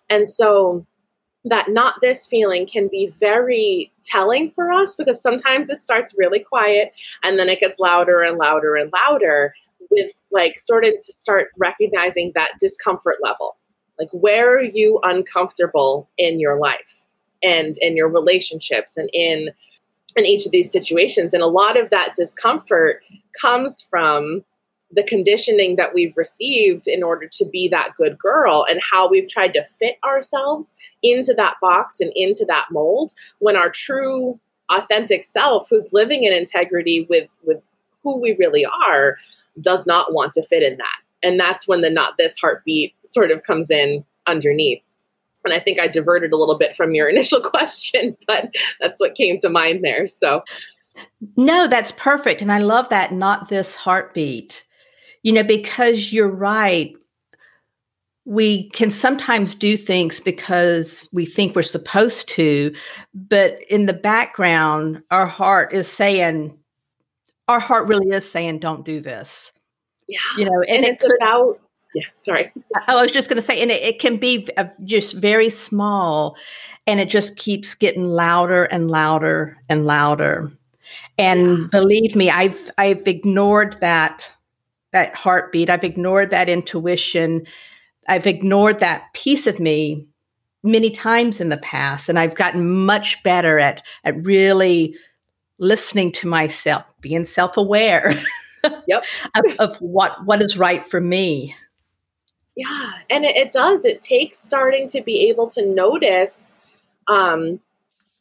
And 0.09 0.27
so 0.27 0.85
that 1.45 1.69
not 1.69 1.95
this 2.01 2.27
feeling 2.27 2.67
can 2.67 2.87
be 2.87 3.07
very 3.19 3.91
telling 4.03 4.51
for 4.51 4.71
us 4.71 4.95
because 4.95 5.21
sometimes 5.21 5.69
it 5.69 5.77
starts 5.77 6.13
really 6.17 6.39
quiet 6.39 6.93
and 7.23 7.39
then 7.39 7.49
it 7.49 7.59
gets 7.59 7.79
louder 7.79 8.21
and 8.21 8.37
louder 8.37 8.75
and 8.75 8.91
louder 8.93 9.53
with 9.89 10.11
like 10.31 10.59
sort 10.59 10.85
of 10.85 10.93
to 10.93 11.13
start 11.13 11.49
recognizing 11.57 12.31
that 12.35 12.51
discomfort 12.59 13.17
level. 13.23 13.57
Like 13.99 14.09
where 14.11 14.57
are 14.57 14.63
you 14.63 14.99
uncomfortable 15.03 16.09
in 16.17 16.39
your 16.39 16.59
life 16.59 17.05
and 17.43 17.77
in 17.79 17.95
your 17.95 18.09
relationships 18.09 18.97
and 18.97 19.09
in 19.13 19.49
in 20.15 20.25
each 20.25 20.45
of 20.45 20.51
these 20.51 20.71
situations. 20.71 21.33
And 21.33 21.43
a 21.43 21.47
lot 21.47 21.79
of 21.79 21.91
that 21.91 22.15
discomfort 22.15 23.03
comes 23.39 23.81
from 23.81 24.43
the 24.91 25.03
conditioning 25.03 25.75
that 25.75 25.93
we've 25.93 26.15
received 26.17 26.87
in 26.87 27.03
order 27.03 27.27
to 27.33 27.45
be 27.45 27.67
that 27.67 27.93
good 27.97 28.17
girl 28.17 28.65
and 28.69 28.79
how 28.91 29.07
we've 29.07 29.27
tried 29.27 29.53
to 29.53 29.63
fit 29.63 29.97
ourselves 30.03 30.75
into 31.03 31.33
that 31.33 31.55
box 31.61 31.99
and 31.99 32.11
into 32.15 32.45
that 32.45 32.67
mold 32.71 33.13
when 33.39 33.55
our 33.55 33.69
true 33.69 34.39
authentic 34.71 35.23
self 35.23 35.67
who's 35.69 35.91
living 35.93 36.23
in 36.23 36.33
integrity 36.33 37.05
with 37.09 37.29
with 37.43 37.61
who 38.03 38.17
we 38.17 38.33
really 38.39 38.65
are 38.65 39.17
does 39.59 39.85
not 39.85 40.13
want 40.13 40.31
to 40.31 40.43
fit 40.43 40.63
in 40.63 40.77
that 40.77 40.99
and 41.23 41.39
that's 41.39 41.67
when 41.67 41.81
the 41.81 41.89
not 41.89 42.17
this 42.17 42.37
heartbeat 42.37 42.93
sort 43.03 43.31
of 43.31 43.43
comes 43.43 43.71
in 43.71 44.03
underneath 44.27 44.81
and 45.47 45.53
I 45.53 45.59
think 45.59 45.79
I 45.79 45.87
diverted 45.87 46.33
a 46.33 46.37
little 46.37 46.57
bit 46.57 46.75
from 46.75 46.93
your 46.93 47.09
initial 47.09 47.41
question, 47.41 48.15
but 48.27 48.53
that's 48.79 48.99
what 48.99 49.15
came 49.15 49.37
to 49.39 49.49
mind 49.49 49.83
there. 49.83 50.07
So, 50.07 50.43
no, 51.35 51.67
that's 51.67 51.91
perfect. 51.93 52.41
And 52.41 52.51
I 52.51 52.59
love 52.59 52.89
that, 52.89 53.11
not 53.11 53.49
this 53.49 53.75
heartbeat, 53.75 54.63
you 55.23 55.31
know, 55.31 55.43
because 55.43 56.11
you're 56.11 56.29
right. 56.29 56.93
We 58.25 58.69
can 58.71 58.91
sometimes 58.91 59.55
do 59.55 59.77
things 59.77 60.19
because 60.19 61.07
we 61.13 61.25
think 61.25 61.55
we're 61.55 61.63
supposed 61.63 62.27
to, 62.29 62.73
but 63.13 63.61
in 63.69 63.85
the 63.85 63.93
background, 63.93 65.01
our 65.11 65.27
heart 65.27 65.71
is 65.71 65.87
saying, 65.87 66.57
our 67.47 67.59
heart 67.59 67.87
really 67.87 68.09
is 68.09 68.29
saying, 68.29 68.59
don't 68.59 68.85
do 68.85 68.99
this. 68.99 69.53
Yeah. 70.07 70.19
You 70.37 70.45
know, 70.45 70.61
and, 70.67 70.77
and 70.77 70.85
it's 70.85 71.01
could, 71.01 71.15
about 71.21 71.59
yeah 71.93 72.05
sorry. 72.15 72.51
Oh, 72.75 72.99
I 72.99 73.01
was 73.01 73.11
just 73.11 73.29
going 73.29 73.37
to 73.37 73.41
say 73.41 73.61
and 73.61 73.71
it, 73.71 73.81
it 73.81 73.99
can 73.99 74.17
be 74.17 74.47
uh, 74.57 74.65
just 74.83 75.15
very 75.15 75.49
small 75.49 76.37
and 76.85 76.99
it 76.99 77.09
just 77.09 77.35
keeps 77.35 77.75
getting 77.75 78.03
louder 78.03 78.63
and 78.65 78.89
louder 78.89 79.57
and 79.69 79.85
louder. 79.85 80.51
And 81.17 81.57
yeah. 81.57 81.67
believe 81.71 82.15
me 82.15 82.29
i've 82.29 82.71
i've 82.77 83.07
ignored 83.07 83.77
that 83.81 84.31
that 84.93 85.13
heartbeat. 85.13 85.69
I've 85.69 85.83
ignored 85.83 86.31
that 86.31 86.49
intuition. 86.49 87.45
I've 88.07 88.25
ignored 88.25 88.79
that 88.79 89.13
piece 89.13 89.45
of 89.45 89.59
me 89.59 90.07
many 90.63 90.89
times 90.89 91.39
in 91.39 91.49
the 91.49 91.57
past 91.57 92.09
and 92.09 92.17
i've 92.19 92.35
gotten 92.35 92.85
much 92.85 93.21
better 93.23 93.59
at 93.59 93.81
at 94.03 94.15
really 94.23 94.95
listening 95.59 96.11
to 96.11 96.27
myself 96.27 96.83
being 96.99 97.25
self-aware 97.25 98.13
yep. 98.87 99.03
of, 99.35 99.45
of 99.59 99.77
what 99.77 100.25
what 100.25 100.41
is 100.41 100.57
right 100.57 100.85
for 100.85 101.01
me 101.01 101.55
yeah, 102.57 102.93
and 103.11 103.23
it, 103.23 103.35
it, 103.35 103.51
does. 103.51 103.85
It 103.85 104.01
takes 104.01 104.39
starting 104.39 104.87
to 104.89 105.01
be 105.01 105.29
able 105.29 105.47
to 105.49 105.63
notice, 105.63 106.57
um, 107.07 107.59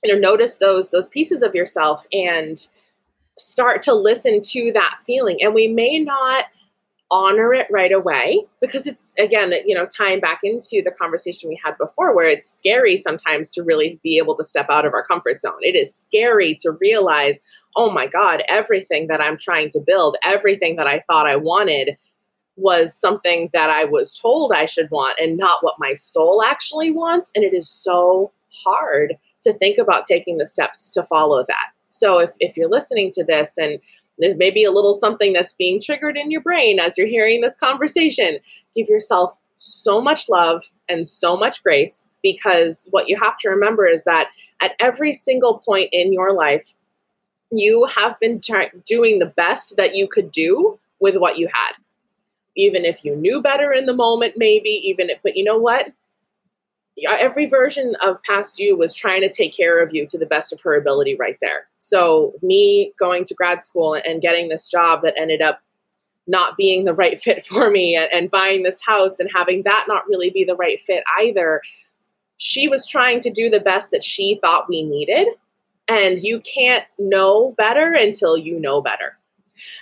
you 0.05 0.13
know, 0.13 0.19
notice 0.19 0.59
those 0.59 0.91
those 0.91 1.09
pieces 1.09 1.43
of 1.43 1.55
yourself 1.55 2.07
and 2.13 2.59
start 3.39 3.83
to 3.85 3.95
listen 3.95 4.43
to 4.43 4.73
that 4.73 4.99
feeling. 5.07 5.39
And 5.43 5.55
we 5.55 5.69
may 5.69 5.99
not 6.01 6.45
honor 7.11 7.55
it 7.55 7.67
right 7.71 7.93
away 7.93 8.45
because 8.61 8.87
it's 8.87 9.15
again, 9.19 9.55
you 9.65 9.75
know, 9.75 9.87
tying 9.87 10.21
back 10.21 10.41
into 10.43 10.83
the 10.85 10.91
conversation 10.91 11.49
we 11.49 11.59
had 11.65 11.79
before, 11.79 12.15
where 12.15 12.29
it's 12.29 12.51
scary 12.51 12.99
sometimes 12.99 13.49
to 13.53 13.63
really 13.63 13.99
be 14.03 14.19
able 14.19 14.37
to 14.37 14.45
step 14.45 14.67
out 14.69 14.85
of 14.85 14.93
our 14.93 15.07
comfort 15.07 15.41
zone. 15.41 15.61
It 15.63 15.77
is 15.77 15.95
scary 15.95 16.55
to 16.61 16.73
realize, 16.79 17.41
oh 17.77 17.91
my 17.91 18.07
God, 18.07 18.43
everything 18.49 19.07
that 19.09 19.21
I'm 19.21 19.37
trying 19.37 19.71
to 19.71 19.81
build, 19.81 20.17
everything 20.25 20.77
that 20.77 20.87
I 20.87 21.01
thought 21.07 21.27
I 21.27 21.37
wanted 21.37 21.97
was 22.57 22.97
something 22.97 23.51
that 23.53 23.69
I 23.69 23.85
was 23.85 24.19
told 24.19 24.53
I 24.53 24.65
should 24.65 24.91
want 24.91 25.19
and 25.21 25.37
not 25.37 25.63
what 25.63 25.79
my 25.79 25.93
soul 25.93 26.43
actually 26.43 26.91
wants. 26.91 27.31
And 27.35 27.45
it 27.45 27.53
is 27.53 27.69
so 27.69 28.33
hard 28.65 29.17
to 29.43 29.53
think 29.53 29.79
about 29.79 30.07
taking 30.07 30.39
the 30.39 30.47
steps 30.47 30.91
to 30.93 31.03
follow 31.03 31.45
that. 31.47 31.71
So 31.89 32.19
if, 32.19 32.31
if 32.41 32.57
you're 32.57 32.71
listening 32.71 33.11
to 33.13 33.25
this 33.25 33.59
and 33.59 33.79
there's 34.19 34.39
maybe 34.39 34.65
a 34.65 34.71
little 34.71 34.95
something 34.95 35.35
that's 35.35 35.53
being 35.53 35.81
triggered 35.81 36.17
in 36.17 36.31
your 36.31 36.41
brain 36.41 36.81
as 36.81 36.97
you're 36.97 37.07
hearing 37.07 37.43
this 37.43 37.59
conversation, 37.59 38.39
give 38.75 38.89
yourself 38.89 39.37
so 39.59 40.01
much 40.01 40.29
love 40.29 40.65
and 40.89 41.07
so 41.07 41.37
much 41.37 41.63
grace 41.63 42.07
because 42.23 42.89
what 42.91 43.09
you 43.09 43.19
have 43.21 43.37
to 43.39 43.51
remember 43.51 43.87
is 43.87 44.05
that 44.05 44.29
at 44.63 44.73
every 44.81 45.13
single 45.13 45.59
point 45.59 45.91
in 45.93 46.13
your 46.13 46.33
life, 46.33 46.75
you 47.51 47.89
have 47.97 48.19
been 48.21 48.41
doing 48.85 49.19
the 49.19 49.33
best 49.37 49.77
that 49.77 49.95
you 49.95 50.09
could 50.09 50.33
do 50.33 50.79
with 51.01 51.17
what 51.17 51.39
you 51.39 51.49
had 51.53 51.73
even 52.57 52.85
if 52.85 53.05
you 53.05 53.15
knew 53.15 53.43
better 53.43 53.73
in 53.73 53.87
the 53.87 53.95
moment, 53.95 54.35
maybe 54.37 54.71
even, 54.71 55.11
if, 55.11 55.19
but 55.23 55.37
you 55.37 55.45
know 55.45 55.59
what? 55.59 55.93
Every 57.07 57.45
version 57.45 57.95
of 58.03 58.23
past 58.23 58.59
you 58.59 58.75
was 58.75 58.95
trying 58.95 59.21
to 59.21 59.31
take 59.31 59.55
care 59.55 59.83
of 59.83 59.95
you 59.95 60.07
to 60.07 60.19
the 60.19 60.25
best 60.25 60.53
of 60.53 60.63
her 60.63 60.75
ability 60.75 61.15
right 61.15 61.37
there. 61.43 61.69
So, 61.77 62.33
me 62.43 62.95
going 62.99 63.25
to 63.27 63.35
grad 63.35 63.61
school 63.61 63.95
and 63.95 64.23
getting 64.23 64.49
this 64.49 64.67
job 64.67 65.03
that 65.03 65.15
ended 65.19 65.43
up 65.43 65.61
not 66.27 66.57
being 66.57 66.87
the 66.87 66.95
right 66.95 67.21
fit 67.21 67.45
for 67.47 67.71
me 67.71 67.97
and, 67.97 68.09
and 68.13 68.31
buying 68.31 68.63
this 68.63 68.81
house 68.85 69.21
and 69.21 69.31
having 69.35 69.63
that 69.65 69.85
not 69.87 70.09
really 70.09 70.31
be 70.31 70.45
the 70.45 70.57
right 70.57 70.81
fit 70.81 71.05
either, 71.21 71.61
she 72.39 72.67
was 72.67 72.87
trying 72.87 73.21
to 73.21 73.31
do 73.31 73.51
the 73.51 73.61
best 73.61 73.91
that 73.91 74.03
she 74.03 74.39
thought 74.41 74.69
we 74.69 74.83
needed. 74.83 75.29
And 75.89 76.21
you 76.21 76.41
can't 76.41 76.85
know 76.99 77.55
better 77.57 77.93
until 77.93 78.37
you 78.37 78.59
know 78.59 78.81
better. 78.81 79.19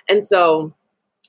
And 0.09 0.23
so, 0.23 0.75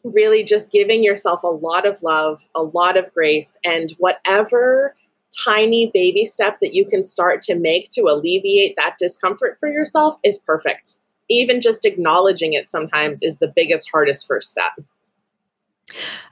really 0.03 0.43
just 0.43 0.71
giving 0.71 1.03
yourself 1.03 1.41
a 1.43 1.47
lot 1.47 1.88
of 1.88 2.03
love, 2.03 2.47
a 2.53 2.61
lot 2.61 2.95
of 2.95 3.11
grace, 3.13 3.57
and 3.63 3.91
whatever 3.93 4.95
tiny 5.43 5.91
baby 5.93 6.25
step 6.25 6.57
that 6.61 6.73
you 6.73 6.85
can 6.85 7.03
start 7.03 7.41
to 7.41 7.55
make 7.55 7.89
to 7.89 8.03
alleviate 8.03 8.75
that 8.75 8.95
discomfort 8.99 9.57
for 9.59 9.67
yourself 9.67 10.17
is 10.23 10.38
perfect. 10.38 10.95
Even 11.29 11.59
just 11.59 11.85
acknowledging 11.85 12.53
it 12.53 12.69
sometimes 12.69 13.21
is 13.21 13.39
the 13.39 13.51
biggest, 13.53 13.89
hardest 13.91 14.27
first 14.27 14.51
step. 14.51 14.73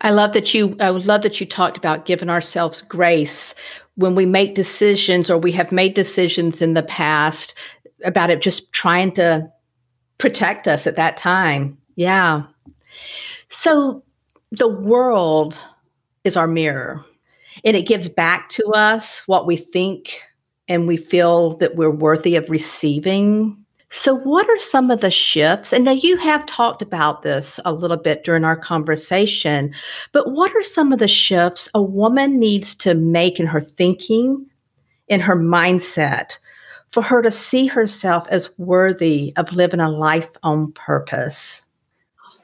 I 0.01 0.11
love 0.11 0.33
that 0.33 0.53
you 0.53 0.75
I 0.79 0.89
love 0.89 1.21
that 1.21 1.39
you 1.39 1.45
talked 1.45 1.77
about 1.77 2.05
giving 2.05 2.29
ourselves 2.29 2.81
grace 2.81 3.53
when 3.95 4.15
we 4.15 4.25
make 4.25 4.55
decisions 4.55 5.29
or 5.29 5.37
we 5.37 5.51
have 5.51 5.71
made 5.71 5.93
decisions 5.93 6.61
in 6.61 6.73
the 6.73 6.83
past 6.83 7.53
about 8.03 8.29
it 8.29 8.41
just 8.41 8.71
trying 8.73 9.11
to 9.13 9.49
protect 10.17 10.67
us 10.67 10.87
at 10.87 10.95
that 10.95 11.17
time. 11.17 11.77
Yeah. 11.95 12.43
So 13.49 14.03
the 14.51 14.69
world 14.69 15.59
is 16.23 16.37
our 16.37 16.47
mirror 16.47 17.03
and 17.63 17.75
it 17.75 17.87
gives 17.87 18.07
back 18.07 18.49
to 18.49 18.65
us 18.69 19.23
what 19.27 19.45
we 19.45 19.55
think 19.57 20.21
and 20.67 20.87
we 20.87 20.97
feel 20.97 21.57
that 21.57 21.75
we're 21.75 21.91
worthy 21.91 22.35
of 22.35 22.49
receiving. 22.49 23.57
So, 23.89 24.15
what 24.15 24.49
are 24.49 24.57
some 24.57 24.89
of 24.89 25.01
the 25.01 25.11
shifts? 25.11 25.71
And 25.71 25.85
now 25.85 25.91
you 25.91 26.17
have 26.17 26.45
talked 26.45 26.81
about 26.81 27.21
this 27.21 27.59
a 27.63 27.73
little 27.73 27.97
bit 27.97 28.23
during 28.23 28.43
our 28.43 28.55
conversation, 28.55 29.73
but 30.13 30.31
what 30.31 30.55
are 30.55 30.63
some 30.63 30.91
of 30.91 30.99
the 30.99 31.07
shifts 31.07 31.69
a 31.75 31.81
woman 31.81 32.39
needs 32.39 32.73
to 32.75 32.95
make 32.95 33.39
in 33.39 33.45
her 33.45 33.61
thinking, 33.61 34.47
in 35.09 35.19
her 35.19 35.35
mindset, 35.35 36.39
for 36.93 37.01
her 37.01 37.23
to 37.23 37.31
see 37.31 37.65
herself 37.65 38.27
as 38.29 38.51
worthy 38.59 39.33
of 39.35 39.51
living 39.51 39.79
a 39.79 39.89
life 39.89 40.29
on 40.43 40.71
purpose? 40.73 41.63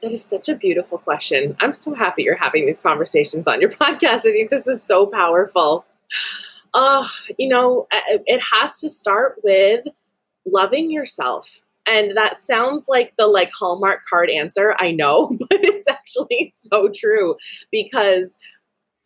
That 0.02 0.10
is 0.10 0.24
such 0.24 0.48
a 0.48 0.56
beautiful 0.56 0.98
question. 0.98 1.56
I'm 1.60 1.72
so 1.72 1.94
happy 1.94 2.24
you're 2.24 2.36
having 2.36 2.66
these 2.66 2.80
conversations 2.80 3.46
on 3.46 3.60
your 3.60 3.70
podcast. 3.70 4.26
I 4.26 4.32
think 4.32 4.50
this 4.50 4.66
is 4.66 4.82
so 4.82 5.06
powerful. 5.06 5.84
Uh, 6.74 7.06
you 7.38 7.48
know, 7.48 7.86
it 7.92 8.40
has 8.40 8.80
to 8.80 8.88
start 8.88 9.36
with 9.44 9.86
loving 10.44 10.90
yourself. 10.90 11.60
And 11.86 12.16
that 12.16 12.36
sounds 12.36 12.86
like 12.88 13.14
the 13.18 13.28
like 13.28 13.52
Hallmark 13.56 14.00
card 14.08 14.30
answer, 14.30 14.74
I 14.80 14.90
know, 14.90 15.28
but 15.38 15.62
it's 15.62 15.86
actually 15.86 16.50
so 16.52 16.90
true 16.92 17.36
because 17.70 18.36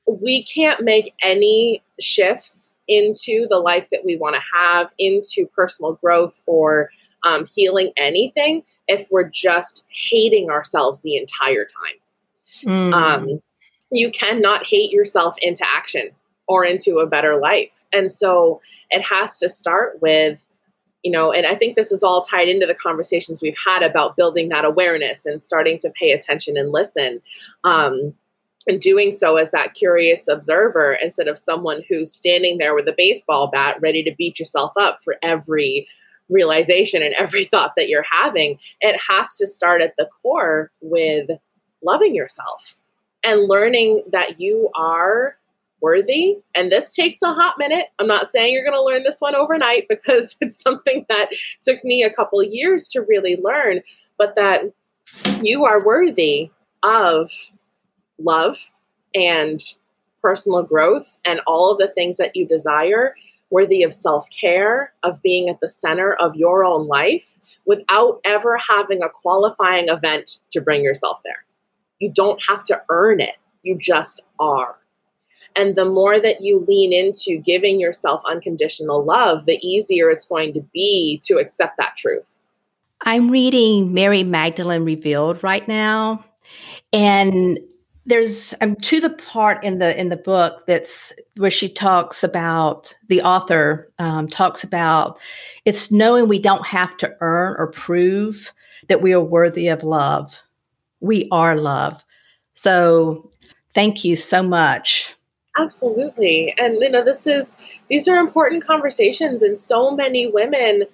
we 0.07 0.44
can't 0.44 0.83
make 0.83 1.12
any 1.22 1.83
shifts 2.00 2.73
into 2.88 3.47
the 3.49 3.59
life 3.59 3.88
that 3.90 4.05
we 4.05 4.16
want 4.16 4.35
to 4.37 4.42
have, 4.55 4.90
into 4.99 5.47
personal 5.55 5.94
growth 5.94 6.42
or 6.47 6.90
um, 7.25 7.47
healing 7.55 7.92
anything 7.97 8.62
if 8.87 9.09
we're 9.11 9.29
just 9.29 9.85
hating 10.11 10.51
ourselves 10.51 11.01
the 11.01 11.16
entire 11.16 11.64
time. 11.64 12.66
Mm. 12.66 12.92
Um, 12.92 13.42
you 13.90 14.11
cannot 14.11 14.66
hate 14.66 14.90
yourself 14.90 15.37
into 15.40 15.64
action 15.66 16.11
or 16.47 16.64
into 16.64 16.99
a 16.99 17.07
better 17.07 17.38
life. 17.38 17.83
And 17.92 18.11
so 18.11 18.61
it 18.90 19.03
has 19.03 19.38
to 19.38 19.49
start 19.49 20.03
with, 20.03 20.44
you 21.03 21.11
know, 21.11 21.33
and 21.33 21.47
I 21.47 21.55
think 21.55 21.77
this 21.77 21.92
is 21.92 22.03
all 22.03 22.23
tied 22.23 22.49
into 22.49 22.66
the 22.66 22.75
conversations 22.75 23.40
we've 23.40 23.57
had 23.64 23.83
about 23.83 24.16
building 24.16 24.49
that 24.51 24.64
awareness 24.64 25.27
and 25.27 25.40
starting 25.40 25.79
to 25.79 25.90
pay 25.90 26.12
attention 26.12 26.57
and 26.57 26.73
listen. 26.73 27.23
Um, 27.62 28.14
and 28.66 28.81
doing 28.81 29.12
so 29.12 29.37
as 29.37 29.50
that 29.50 29.74
curious 29.74 30.29
observer 30.29 30.92
instead 30.94 31.29
of 31.29 31.38
someone 31.38 31.83
who's 31.88 32.12
standing 32.12 32.59
there 32.59 32.74
with 32.74 32.88
a 32.88 32.94
baseball 32.96 33.48
bat 33.48 33.77
ready 33.81 34.03
to 34.03 34.14
beat 34.16 34.38
yourself 34.38 34.72
up 34.79 35.03
for 35.03 35.16
every 35.22 35.87
realization 36.29 37.03
and 37.03 37.14
every 37.18 37.44
thought 37.44 37.72
that 37.77 37.88
you're 37.88 38.07
having. 38.11 38.59
It 38.81 38.98
has 39.09 39.35
to 39.37 39.46
start 39.46 39.83
at 39.83 39.94
the 39.96 40.09
core 40.22 40.70
with 40.81 41.29
loving 41.83 42.14
yourself 42.14 42.77
and 43.24 43.48
learning 43.48 44.03
that 44.12 44.40
you 44.40 44.70
are 44.74 45.37
worthy. 45.81 46.38
And 46.55 46.72
this 46.72 46.92
takes 46.92 47.20
a 47.22 47.35
hot 47.35 47.57
minute. 47.59 47.87
I'm 47.98 48.07
not 48.07 48.29
saying 48.29 48.55
you're 48.55 48.64
going 48.64 48.72
to 48.72 48.83
learn 48.83 49.03
this 49.03 49.20
one 49.20 49.35
overnight 49.35 49.87
because 49.88 50.37
it's 50.40 50.61
something 50.61 51.05
that 51.09 51.29
took 51.61 51.85
me 51.85 52.03
a 52.03 52.12
couple 52.12 52.42
years 52.42 52.88
to 52.88 53.03
really 53.03 53.37
learn, 53.37 53.81
but 54.18 54.35
that 54.37 54.62
you 55.42 55.64
are 55.64 55.85
worthy 55.85 56.50
of 56.83 57.31
love 58.18 58.57
and 59.14 59.61
personal 60.22 60.62
growth 60.62 61.18
and 61.24 61.40
all 61.46 61.70
of 61.70 61.79
the 61.79 61.88
things 61.88 62.16
that 62.16 62.35
you 62.35 62.46
desire 62.46 63.14
worthy 63.50 63.85
of 63.85 63.92
self 63.92 64.27
care, 64.31 64.92
of 65.05 65.22
being 65.22 65.48
at 65.48 65.61
the 65.61 65.68
center 65.68 66.14
of 66.14 66.35
your 66.35 66.64
own 66.64 66.88
life 66.88 67.38
without 67.66 68.20
ever 68.24 68.59
having 68.68 69.03
a 69.03 69.09
qualifying 69.09 69.88
event 69.88 70.40
to 70.50 70.61
bring 70.61 70.83
yourself 70.83 71.20
there. 71.24 71.44
You 72.00 72.11
don't 72.11 72.42
have 72.48 72.64
to 72.64 72.83
earn 72.90 73.20
it, 73.20 73.37
you 73.62 73.79
just 73.79 74.22
are. 74.40 74.77
And 75.57 75.77
the 75.77 75.85
more 75.85 76.18
that 76.18 76.40
you 76.40 76.64
lean 76.66 76.92
into 76.92 77.40
giving 77.40 77.79
yourself 77.79 78.20
unconditional 78.27 79.05
love, 79.05 79.46
the 79.46 79.64
easier 79.64 80.11
it's 80.11 80.27
going 80.27 80.53
to 80.55 80.61
be 80.72 81.20
to 81.27 81.35
accept 81.38 81.77
that 81.79 81.96
truth. 81.96 82.38
I'm 83.03 83.31
reading 83.31 83.94
Mary 83.94 84.24
Magdalene 84.24 84.85
Revealed 84.85 85.44
right 85.44 85.66
now. 85.68 86.24
And 86.92 87.61
there's 88.07 88.55
um, 88.61 88.77
to 88.77 89.01
the 89.01 89.11
part 89.11 89.64
in 89.64 89.79
the 89.79 89.99
in 89.99 90.09
the 90.09 90.17
book 90.17 90.67
that's 90.67 91.12
where 91.37 91.51
she 91.51 91.69
talks 91.69 92.23
about 92.23 92.95
the 93.09 93.23
author 93.23 93.90
um, 93.99 94.29
talks 94.29 94.62
about 94.62 95.19
it's 95.64 95.90
knowing 95.90 96.29
we 96.29 96.38
don't 96.38 96.67
have 96.67 96.97
to 96.99 97.17
earn 97.21 97.57
or 97.59 97.69
prove 97.69 98.53
that 98.88 99.03
we 99.03 99.14
are 99.14 99.21
worthy 99.21 99.69
of 99.69 99.83
love. 99.83 100.37
We 101.01 101.29
are 101.33 101.57
love. 101.57 102.05
So 102.55 103.31
thank 103.75 104.05
you 104.05 104.17
so 104.17 104.43
much. 104.43 105.14
Absolutely. 105.59 106.55
And 106.59 106.75
you 106.81 106.90
know 106.90 107.05
this 107.05 107.27
is 107.27 107.57
these 107.88 108.09
are 108.09 108.17
important 108.17 108.67
conversations 108.67 109.43
and 109.43 109.57
so 109.57 109.90
many 109.90 110.27
women 110.27 110.85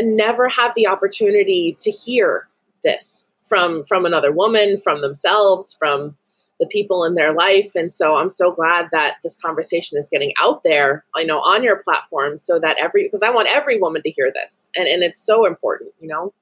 never 0.00 0.48
have 0.48 0.72
the 0.76 0.86
opportunity 0.86 1.76
to 1.80 1.90
hear 1.90 2.48
this 2.84 3.26
from 3.42 3.82
from 3.84 4.06
another 4.06 4.30
woman 4.30 4.78
from 4.78 5.00
themselves 5.00 5.74
from 5.76 6.16
the 6.58 6.66
people 6.66 7.04
in 7.04 7.14
their 7.14 7.32
life. 7.32 7.72
And 7.74 7.92
so 7.92 8.16
I'm 8.16 8.30
so 8.30 8.52
glad 8.52 8.88
that 8.92 9.16
this 9.22 9.36
conversation 9.36 9.98
is 9.98 10.08
getting 10.10 10.32
out 10.40 10.62
there, 10.64 11.04
I 11.16 11.22
know, 11.22 11.38
on 11.38 11.62
your 11.62 11.82
platform 11.82 12.36
so 12.36 12.58
that 12.58 12.76
every, 12.80 13.04
because 13.04 13.22
I 13.22 13.30
want 13.30 13.48
every 13.50 13.80
woman 13.80 14.02
to 14.02 14.10
hear 14.10 14.32
this. 14.32 14.68
And, 14.74 14.88
and 14.88 15.02
it's 15.02 15.24
so 15.24 15.46
important, 15.46 15.92
you 16.00 16.08
know? 16.08 16.32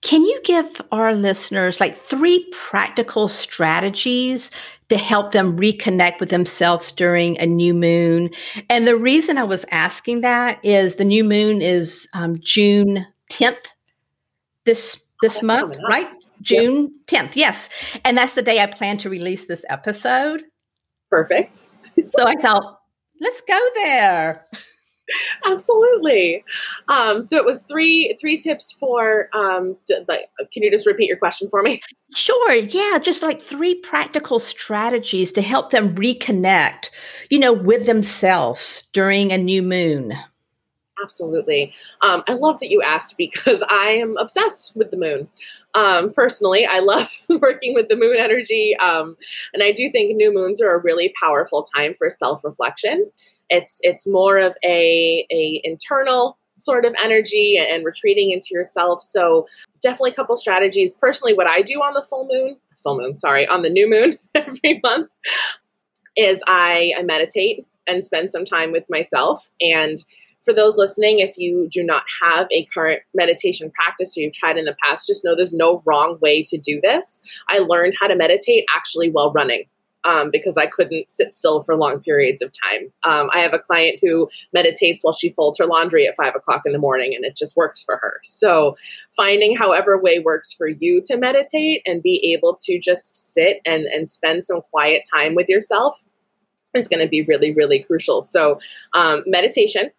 Can 0.00 0.22
you 0.22 0.40
give 0.44 0.80
our 0.92 1.12
listeners 1.12 1.80
like 1.80 1.96
three 1.96 2.48
practical 2.52 3.26
strategies 3.26 4.50
to 4.90 4.96
help 4.96 5.32
them 5.32 5.58
reconnect 5.58 6.20
with 6.20 6.30
themselves 6.30 6.92
during 6.92 7.38
a 7.40 7.46
new 7.46 7.74
moon? 7.74 8.30
And 8.70 8.86
the 8.86 8.96
reason 8.96 9.38
I 9.38 9.44
was 9.44 9.64
asking 9.72 10.20
that 10.20 10.64
is 10.64 10.94
the 10.94 11.04
new 11.04 11.24
moon 11.24 11.60
is 11.60 12.06
um, 12.14 12.38
June 12.38 13.06
10th 13.32 13.72
this 14.64 15.00
this 15.22 15.40
oh, 15.42 15.46
month, 15.46 15.76
right? 15.88 16.08
June 16.42 16.92
yep. 17.10 17.30
10th. 17.30 17.36
Yes. 17.36 17.68
And 18.04 18.16
that's 18.16 18.34
the 18.34 18.42
day 18.42 18.60
I 18.60 18.66
plan 18.66 18.98
to 18.98 19.10
release 19.10 19.46
this 19.46 19.64
episode. 19.68 20.44
Perfect. 21.10 21.56
so 21.96 22.26
I 22.26 22.36
thought, 22.36 22.80
let's 23.20 23.40
go 23.42 23.58
there. 23.76 24.46
Absolutely. 25.46 26.44
Um, 26.88 27.22
so 27.22 27.36
it 27.36 27.44
was 27.44 27.62
three 27.62 28.16
three 28.20 28.38
tips 28.38 28.72
for. 28.72 29.28
Um, 29.32 29.76
like, 30.06 30.28
can 30.52 30.62
you 30.62 30.70
just 30.70 30.86
repeat 30.86 31.06
your 31.06 31.16
question 31.16 31.48
for 31.50 31.62
me? 31.62 31.80
Sure. 32.14 32.54
Yeah, 32.54 32.98
just 32.98 33.22
like 33.22 33.40
three 33.40 33.76
practical 33.76 34.38
strategies 34.38 35.32
to 35.32 35.42
help 35.42 35.70
them 35.70 35.94
reconnect, 35.94 36.90
you 37.30 37.38
know, 37.38 37.52
with 37.52 37.86
themselves 37.86 38.88
during 38.92 39.32
a 39.32 39.38
new 39.38 39.62
moon. 39.62 40.12
Absolutely. 41.02 41.72
Um, 42.02 42.24
I 42.26 42.34
love 42.34 42.58
that 42.60 42.70
you 42.70 42.82
asked 42.82 43.16
because 43.16 43.62
I 43.68 43.90
am 43.90 44.16
obsessed 44.16 44.72
with 44.74 44.90
the 44.90 44.96
moon. 44.96 45.28
Um, 45.78 46.12
personally, 46.12 46.66
I 46.68 46.80
love 46.80 47.08
working 47.28 47.72
with 47.72 47.88
the 47.88 47.96
moon 47.96 48.16
energy. 48.18 48.76
Um, 48.78 49.16
and 49.54 49.62
I 49.62 49.70
do 49.70 49.90
think 49.90 50.16
new 50.16 50.34
moons 50.34 50.60
are 50.60 50.74
a 50.74 50.82
really 50.82 51.14
powerful 51.22 51.64
time 51.76 51.94
for 51.96 52.10
self 52.10 52.42
reflection. 52.44 53.10
It's, 53.48 53.78
it's 53.82 54.06
more 54.06 54.38
of 54.38 54.56
a, 54.64 55.24
a 55.30 55.60
internal 55.62 56.36
sort 56.56 56.84
of 56.84 56.94
energy 57.00 57.56
and 57.56 57.84
retreating 57.84 58.32
into 58.32 58.48
yourself. 58.50 59.00
So 59.00 59.46
definitely 59.80 60.10
a 60.10 60.14
couple 60.14 60.36
strategies. 60.36 60.94
Personally, 60.94 61.34
what 61.34 61.46
I 61.46 61.62
do 61.62 61.74
on 61.74 61.94
the 61.94 62.02
full 62.02 62.28
moon, 62.30 62.56
full 62.82 62.98
moon, 62.98 63.16
sorry, 63.16 63.46
on 63.46 63.62
the 63.62 63.70
new 63.70 63.88
moon 63.88 64.18
every 64.34 64.80
month 64.82 65.08
is 66.16 66.42
I, 66.48 66.92
I 66.98 67.02
meditate 67.04 67.64
and 67.86 68.02
spend 68.02 68.32
some 68.32 68.44
time 68.44 68.72
with 68.72 68.84
myself 68.90 69.48
and 69.60 70.04
for 70.42 70.54
those 70.54 70.76
listening, 70.76 71.18
if 71.18 71.36
you 71.36 71.68
do 71.70 71.82
not 71.82 72.04
have 72.22 72.46
a 72.52 72.64
current 72.72 73.02
meditation 73.14 73.70
practice 73.70 74.16
or 74.16 74.20
you've 74.20 74.32
tried 74.32 74.58
in 74.58 74.64
the 74.64 74.76
past, 74.82 75.06
just 75.06 75.24
know 75.24 75.34
there's 75.34 75.52
no 75.52 75.82
wrong 75.84 76.18
way 76.20 76.42
to 76.44 76.58
do 76.58 76.80
this. 76.82 77.20
I 77.48 77.58
learned 77.58 77.94
how 78.00 78.06
to 78.06 78.16
meditate 78.16 78.64
actually 78.74 79.10
while 79.10 79.32
running. 79.32 79.64
Um, 80.04 80.30
because 80.30 80.56
I 80.56 80.66
couldn't 80.66 81.10
sit 81.10 81.32
still 81.32 81.64
for 81.64 81.74
long 81.74 82.00
periods 82.00 82.40
of 82.40 82.52
time. 82.52 82.92
Um, 83.02 83.28
I 83.34 83.40
have 83.40 83.52
a 83.52 83.58
client 83.58 83.98
who 84.00 84.30
meditates 84.54 85.00
while 85.02 85.12
she 85.12 85.30
folds 85.30 85.58
her 85.58 85.66
laundry 85.66 86.06
at 86.06 86.16
five 86.16 86.36
o'clock 86.36 86.62
in 86.64 86.72
the 86.72 86.78
morning, 86.78 87.16
and 87.16 87.24
it 87.24 87.36
just 87.36 87.56
works 87.56 87.82
for 87.82 87.96
her. 87.96 88.20
So, 88.22 88.76
finding 89.16 89.56
however 89.56 90.00
way 90.00 90.20
works 90.20 90.54
for 90.54 90.68
you 90.68 91.02
to 91.06 91.16
meditate 91.16 91.82
and 91.84 92.00
be 92.00 92.32
able 92.32 92.56
to 92.62 92.78
just 92.78 93.16
sit 93.34 93.58
and, 93.66 93.86
and 93.86 94.08
spend 94.08 94.44
some 94.44 94.62
quiet 94.70 95.02
time 95.12 95.34
with 95.34 95.48
yourself 95.48 96.00
is 96.74 96.86
going 96.86 97.02
to 97.02 97.08
be 97.08 97.22
really, 97.22 97.52
really 97.52 97.80
crucial. 97.80 98.22
So, 98.22 98.60
um, 98.94 99.24
meditation 99.26 99.90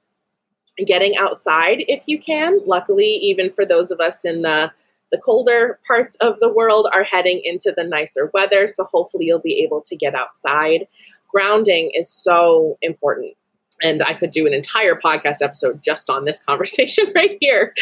getting 0.86 1.18
outside 1.18 1.84
if 1.88 2.04
you 2.08 2.20
can. 2.20 2.60
Luckily, 2.66 3.08
even 3.08 3.50
for 3.50 3.66
those 3.66 3.92
of 3.92 4.00
us 4.00 4.26
in 4.26 4.42
the 4.42 4.72
the 5.12 5.18
colder 5.18 5.80
parts 5.88 6.16
of 6.16 6.40
the 6.40 6.54
world 6.54 6.88
are 6.94 7.04
heading 7.04 7.42
into 7.44 7.74
the 7.76 7.84
nicer 7.84 8.30
weather, 8.34 8.68
so 8.68 8.84
hopefully 8.84 9.26
you'll 9.26 9.40
be 9.40 9.64
able 9.64 9.82
to 9.82 9.96
get 9.96 10.14
outside. 10.14 10.88
Grounding 11.30 11.90
is 11.94 12.10
so 12.10 12.78
important. 12.84 13.36
And 13.82 14.04
I 14.04 14.14
could 14.14 14.30
do 14.30 14.46
an 14.46 14.54
entire 14.54 14.96
podcast 14.96 15.42
episode 15.42 15.82
just 15.82 16.10
on 16.10 16.26
this 16.26 16.42
conversation 16.48 17.12
right 17.16 17.38
here. 17.40 17.74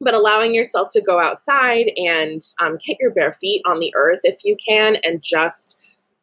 But 0.00 0.14
allowing 0.14 0.52
yourself 0.52 0.88
to 0.94 1.00
go 1.00 1.20
outside 1.20 1.92
and 1.96 2.40
um, 2.60 2.78
get 2.84 2.96
your 2.98 3.12
bare 3.12 3.32
feet 3.32 3.62
on 3.64 3.78
the 3.78 3.92
earth 3.94 4.20
if 4.24 4.38
you 4.42 4.56
can, 4.56 4.96
and 5.04 5.22
just 5.22 5.78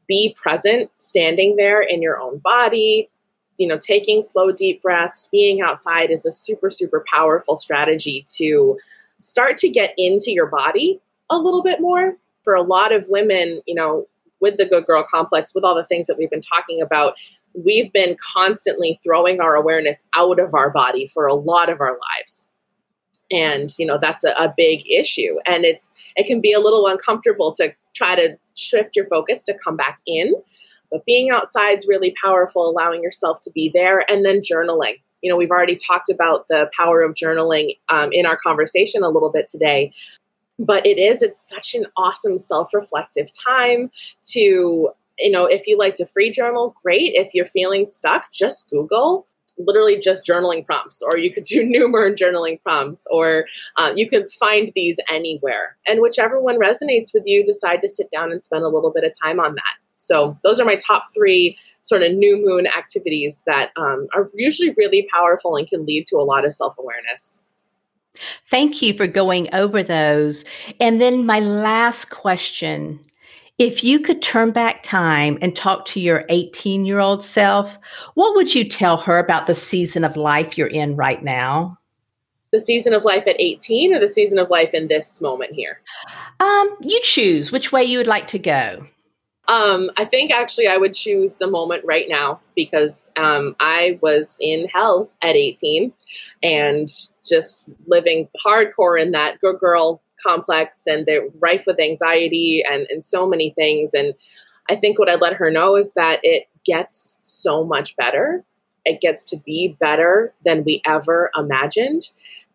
be 0.05 0.35
present, 0.41 0.89
standing 0.97 1.55
there 1.55 1.81
in 1.81 2.01
your 2.01 2.19
own 2.19 2.39
body, 2.39 3.09
you 3.59 3.67
know, 3.67 3.77
taking 3.77 4.23
slow, 4.23 4.51
deep 4.51 4.81
breaths, 4.81 5.27
being 5.31 5.61
outside 5.61 6.09
is 6.09 6.25
a 6.25 6.31
super, 6.31 6.69
super 6.69 7.03
powerful 7.13 7.55
strategy 7.55 8.25
to 8.35 8.79
start 9.19 9.57
to 9.57 9.69
get 9.69 9.93
into 9.97 10.31
your 10.31 10.47
body 10.47 10.99
a 11.29 11.37
little 11.37 11.61
bit 11.61 11.81
more. 11.81 12.15
For 12.43 12.55
a 12.55 12.63
lot 12.63 12.93
of 12.93 13.05
women, 13.09 13.61
you 13.67 13.75
know, 13.75 14.07
with 14.39 14.57
the 14.57 14.65
good 14.65 14.85
girl 14.85 15.05
complex, 15.13 15.53
with 15.53 15.63
all 15.63 15.75
the 15.75 15.85
things 15.85 16.07
that 16.07 16.17
we've 16.17 16.29
been 16.29 16.41
talking 16.41 16.81
about, 16.81 17.15
we've 17.53 17.91
been 17.91 18.15
constantly 18.33 18.99
throwing 19.03 19.41
our 19.41 19.55
awareness 19.55 20.03
out 20.15 20.39
of 20.39 20.53
our 20.53 20.69
body 20.69 21.07
for 21.07 21.27
a 21.27 21.35
lot 21.35 21.69
of 21.69 21.81
our 21.81 21.97
lives. 22.15 22.47
and 23.31 23.75
you 23.77 23.85
know 23.85 23.97
that's 24.01 24.23
a, 24.23 24.31
a 24.39 24.53
big 24.55 24.89
issue 24.89 25.37
and 25.45 25.65
it's 25.65 25.93
it 26.15 26.25
can 26.25 26.41
be 26.41 26.53
a 26.53 26.59
little 26.59 26.87
uncomfortable 26.87 27.53
to 27.53 27.71
try 27.93 28.15
to 28.15 28.37
shift 28.55 28.95
your 28.95 29.05
focus 29.05 29.43
to 29.43 29.53
come 29.63 29.75
back 29.75 29.99
in 30.05 30.33
but 30.91 31.05
being 31.05 31.29
outside 31.29 31.77
is 31.77 31.87
really 31.87 32.13
powerful 32.23 32.69
allowing 32.69 33.03
yourself 33.03 33.39
to 33.41 33.51
be 33.51 33.71
there 33.73 34.09
and 34.09 34.25
then 34.25 34.41
journaling 34.41 34.99
you 35.21 35.29
know 35.29 35.37
we've 35.37 35.51
already 35.51 35.75
talked 35.75 36.09
about 36.09 36.47
the 36.47 36.69
power 36.75 37.01
of 37.01 37.13
journaling 37.13 37.77
um, 37.89 38.09
in 38.11 38.25
our 38.25 38.37
conversation 38.37 39.03
a 39.03 39.09
little 39.09 39.31
bit 39.31 39.47
today 39.47 39.91
but 40.57 40.85
it 40.85 40.97
is 40.97 41.21
it's 41.21 41.39
such 41.39 41.73
an 41.73 41.85
awesome 41.97 42.37
self-reflective 42.37 43.29
time 43.31 43.89
to 44.23 44.89
you 45.19 45.31
know 45.31 45.45
if 45.45 45.67
you 45.67 45.77
like 45.77 45.95
to 45.95 46.05
free 46.05 46.31
journal 46.31 46.75
great 46.83 47.13
if 47.15 47.33
you're 47.33 47.45
feeling 47.45 47.85
stuck 47.85 48.31
just 48.31 48.69
google 48.69 49.25
literally 49.59 49.99
just 49.99 50.25
journaling 50.25 50.65
prompts, 50.65 51.01
or 51.01 51.17
you 51.17 51.31
could 51.31 51.43
do 51.43 51.63
numerous 51.67 52.19
journaling 52.19 52.61
prompts, 52.63 53.05
or 53.11 53.45
uh, 53.77 53.91
you 53.95 54.09
can 54.09 54.27
find 54.29 54.71
these 54.75 54.99
anywhere. 55.11 55.77
And 55.87 56.01
whichever 56.01 56.39
one 56.39 56.59
resonates 56.59 57.13
with 57.13 57.23
you, 57.25 57.45
decide 57.45 57.81
to 57.81 57.87
sit 57.87 58.09
down 58.11 58.31
and 58.31 58.41
spend 58.41 58.63
a 58.63 58.69
little 58.69 58.91
bit 58.91 59.03
of 59.03 59.13
time 59.21 59.39
on 59.39 59.55
that. 59.55 59.75
So, 59.99 60.37
those 60.43 60.59
are 60.59 60.65
my 60.65 60.75
top 60.75 61.05
three 61.13 61.57
sort 61.83 62.03
of 62.03 62.13
new 62.13 62.43
moon 62.43 62.67
activities 62.67 63.43
that 63.45 63.71
um, 63.77 64.07
are 64.15 64.27
usually 64.35 64.73
really 64.77 65.07
powerful 65.13 65.55
and 65.55 65.67
can 65.67 65.85
lead 65.85 66.07
to 66.07 66.17
a 66.17 66.23
lot 66.23 66.45
of 66.45 66.53
self 66.53 66.75
awareness. 66.79 67.41
Thank 68.49 68.81
you 68.81 68.93
for 68.93 69.07
going 69.07 69.53
over 69.53 69.83
those. 69.83 70.45
And 70.79 70.99
then, 70.99 71.25
my 71.25 71.39
last 71.39 72.09
question 72.09 72.99
if 73.59 73.83
you 73.83 73.99
could 73.99 74.21
turn 74.21 74.51
back 74.51 74.83
time 74.83 75.37
and 75.41 75.53
talk 75.53 75.83
to 75.87 75.99
your 75.99 76.23
18 76.29 76.85
year 76.85 76.99
old 76.99 77.23
self, 77.25 77.77
what 78.13 78.33
would 78.35 78.55
you 78.55 78.67
tell 78.67 78.95
her 78.95 79.19
about 79.19 79.47
the 79.47 79.55
season 79.55 80.05
of 80.05 80.15
life 80.15 80.57
you're 80.57 80.67
in 80.67 80.95
right 80.95 81.21
now? 81.21 81.77
The 82.51 82.61
season 82.61 82.93
of 82.93 83.03
life 83.03 83.27
at 83.27 83.35
18 83.37 83.93
or 83.93 83.99
the 83.99 84.07
season 84.07 84.39
of 84.39 84.49
life 84.49 84.73
in 84.73 84.87
this 84.87 85.19
moment 85.19 85.53
here? 85.53 85.81
Um, 86.39 86.77
you 86.81 86.99
choose 87.03 87.51
which 87.51 87.73
way 87.73 87.83
you 87.83 87.97
would 87.97 88.07
like 88.07 88.29
to 88.29 88.39
go. 88.39 88.87
Um, 89.49 89.89
I 89.97 90.05
think 90.05 90.31
actually 90.31 90.67
I 90.67 90.77
would 90.77 90.93
choose 90.93 91.35
the 91.35 91.47
moment 91.47 91.83
right 91.83 92.05
now 92.07 92.39
because 92.55 93.09
um, 93.17 93.55
I 93.59 93.97
was 93.99 94.37
in 94.39 94.67
hell 94.67 95.09
at 95.23 95.35
18 95.35 95.91
and 96.43 96.87
just 97.27 97.71
living 97.87 98.29
hardcore 98.45 99.01
in 99.01 99.11
that 99.13 99.41
good 99.41 99.59
girl 99.59 100.03
complex 100.21 100.83
and 100.85 101.05
they're 101.07 101.27
rife 101.39 101.63
with 101.65 101.79
anxiety 101.79 102.63
and, 102.69 102.85
and 102.91 103.03
so 103.03 103.27
many 103.27 103.49
things. 103.49 103.95
And 103.95 104.13
I 104.69 104.75
think 104.75 104.99
what 104.99 105.09
I 105.09 105.15
let 105.15 105.33
her 105.33 105.49
know 105.49 105.75
is 105.75 105.93
that 105.93 106.19
it 106.21 106.47
gets 106.63 107.17
so 107.23 107.63
much 107.63 107.95
better. 107.95 108.43
It 108.85 109.01
gets 109.01 109.23
to 109.25 109.37
be 109.37 109.75
better 109.79 110.31
than 110.45 110.63
we 110.63 110.83
ever 110.85 111.31
imagined. 111.35 112.03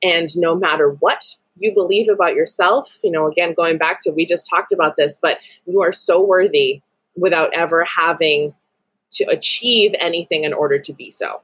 And 0.00 0.28
no 0.36 0.54
matter 0.54 0.90
what 0.90 1.34
you 1.56 1.72
believe 1.72 2.08
about 2.08 2.34
yourself, 2.34 2.98
you 3.02 3.10
know, 3.10 3.26
again, 3.26 3.54
going 3.54 3.78
back 3.78 4.00
to 4.02 4.10
we 4.10 4.26
just 4.26 4.48
talked 4.48 4.72
about 4.72 4.96
this, 4.96 5.18
but 5.20 5.38
you 5.66 5.82
are 5.82 5.92
so 5.92 6.22
worthy 6.22 6.82
without 7.16 7.50
ever 7.54 7.84
having 7.84 8.54
to 9.12 9.24
achieve 9.24 9.94
anything 10.00 10.44
in 10.44 10.52
order 10.52 10.78
to 10.78 10.92
be 10.92 11.10
so. 11.10 11.40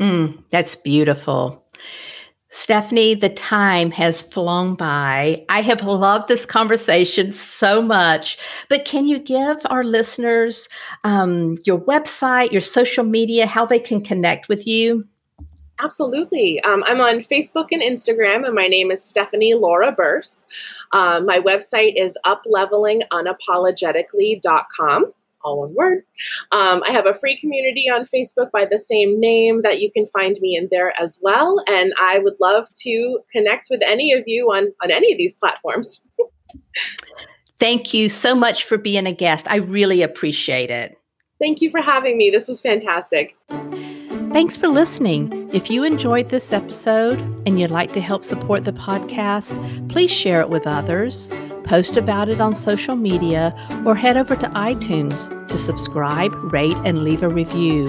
Mm, 0.00 0.42
that's 0.50 0.74
beautiful. 0.74 1.64
Stephanie, 2.52 3.14
the 3.14 3.28
time 3.28 3.92
has 3.92 4.22
flown 4.22 4.74
by. 4.74 5.44
I 5.48 5.62
have 5.62 5.84
loved 5.84 6.26
this 6.26 6.44
conversation 6.44 7.32
so 7.32 7.80
much, 7.80 8.38
but 8.68 8.84
can 8.84 9.06
you 9.06 9.20
give 9.20 9.58
our 9.66 9.84
listeners 9.84 10.68
um, 11.04 11.58
your 11.64 11.80
website, 11.80 12.50
your 12.50 12.60
social 12.60 13.04
media, 13.04 13.46
how 13.46 13.66
they 13.66 13.78
can 13.78 14.02
connect 14.02 14.48
with 14.48 14.66
you? 14.66 15.04
Absolutely. 15.82 16.62
Um, 16.62 16.84
I'm 16.86 17.00
on 17.00 17.20
Facebook 17.20 17.68
and 17.70 17.80
Instagram, 17.82 18.44
and 18.44 18.54
my 18.54 18.66
name 18.66 18.90
is 18.90 19.02
Stephanie 19.02 19.54
Laura 19.54 19.92
Burse. 19.92 20.44
Um, 20.92 21.24
my 21.24 21.38
website 21.38 21.94
is 21.96 22.18
uplevelingunapologetically.com 22.26 25.14
all 25.42 25.60
one 25.60 25.74
word. 25.74 26.02
Um, 26.52 26.82
I 26.86 26.92
have 26.92 27.06
a 27.06 27.14
free 27.14 27.38
community 27.38 27.86
on 27.88 28.04
Facebook 28.04 28.50
by 28.50 28.66
the 28.70 28.78
same 28.78 29.18
name 29.18 29.62
that 29.62 29.80
you 29.80 29.90
can 29.90 30.06
find 30.06 30.36
me 30.40 30.56
in 30.56 30.68
there 30.70 30.92
as 31.00 31.18
well. 31.22 31.62
And 31.66 31.92
I 31.98 32.18
would 32.18 32.34
love 32.40 32.68
to 32.82 33.20
connect 33.32 33.68
with 33.70 33.82
any 33.82 34.12
of 34.12 34.24
you 34.26 34.48
on, 34.48 34.72
on 34.82 34.90
any 34.90 35.12
of 35.12 35.18
these 35.18 35.36
platforms. 35.36 36.02
Thank 37.58 37.92
you 37.92 38.08
so 38.08 38.34
much 38.34 38.64
for 38.64 38.78
being 38.78 39.06
a 39.06 39.12
guest. 39.12 39.46
I 39.50 39.56
really 39.56 40.02
appreciate 40.02 40.70
it. 40.70 40.98
Thank 41.38 41.62
you 41.62 41.70
for 41.70 41.80
having 41.80 42.18
me. 42.18 42.30
This 42.30 42.48
was 42.48 42.60
fantastic. 42.60 43.36
Thanks 44.32 44.56
for 44.56 44.68
listening. 44.68 45.50
If 45.52 45.70
you 45.70 45.84
enjoyed 45.84 46.28
this 46.28 46.52
episode 46.52 47.18
and 47.46 47.58
you'd 47.58 47.70
like 47.70 47.92
to 47.94 48.00
help 48.00 48.24
support 48.24 48.64
the 48.64 48.72
podcast, 48.72 49.54
please 49.88 50.10
share 50.10 50.40
it 50.40 50.50
with 50.50 50.66
others 50.66 51.28
post 51.70 51.96
about 51.96 52.28
it 52.28 52.40
on 52.40 52.52
social 52.52 52.96
media, 52.96 53.54
or 53.86 53.94
head 53.94 54.16
over 54.16 54.34
to 54.34 54.48
iTunes 54.48 55.28
to 55.46 55.56
subscribe, 55.56 56.32
rate, 56.52 56.76
and 56.84 57.04
leave 57.04 57.22
a 57.22 57.28
review. 57.28 57.88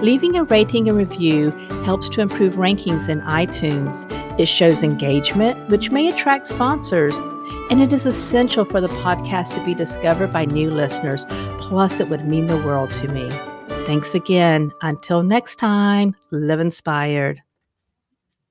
Leaving 0.00 0.36
a 0.36 0.44
rating 0.44 0.88
and 0.88 0.96
review 0.96 1.50
helps 1.84 2.08
to 2.08 2.20
improve 2.20 2.52
rankings 2.52 3.08
in 3.08 3.20
iTunes. 3.22 4.06
It 4.38 4.46
shows 4.46 4.84
engagement, 4.84 5.68
which 5.70 5.90
may 5.90 6.06
attract 6.06 6.46
sponsors, 6.46 7.18
and 7.68 7.82
it 7.82 7.92
is 7.92 8.06
essential 8.06 8.64
for 8.64 8.80
the 8.80 8.88
podcast 9.02 9.54
to 9.54 9.64
be 9.64 9.74
discovered 9.74 10.32
by 10.32 10.44
new 10.44 10.70
listeners. 10.70 11.26
Plus, 11.58 11.98
it 11.98 12.08
would 12.08 12.26
mean 12.26 12.46
the 12.46 12.58
world 12.58 12.92
to 12.94 13.08
me. 13.08 13.28
Thanks 13.86 14.14
again. 14.14 14.72
Until 14.82 15.22
next 15.22 15.56
time, 15.56 16.14
live 16.30 16.60
inspired. 16.60 17.42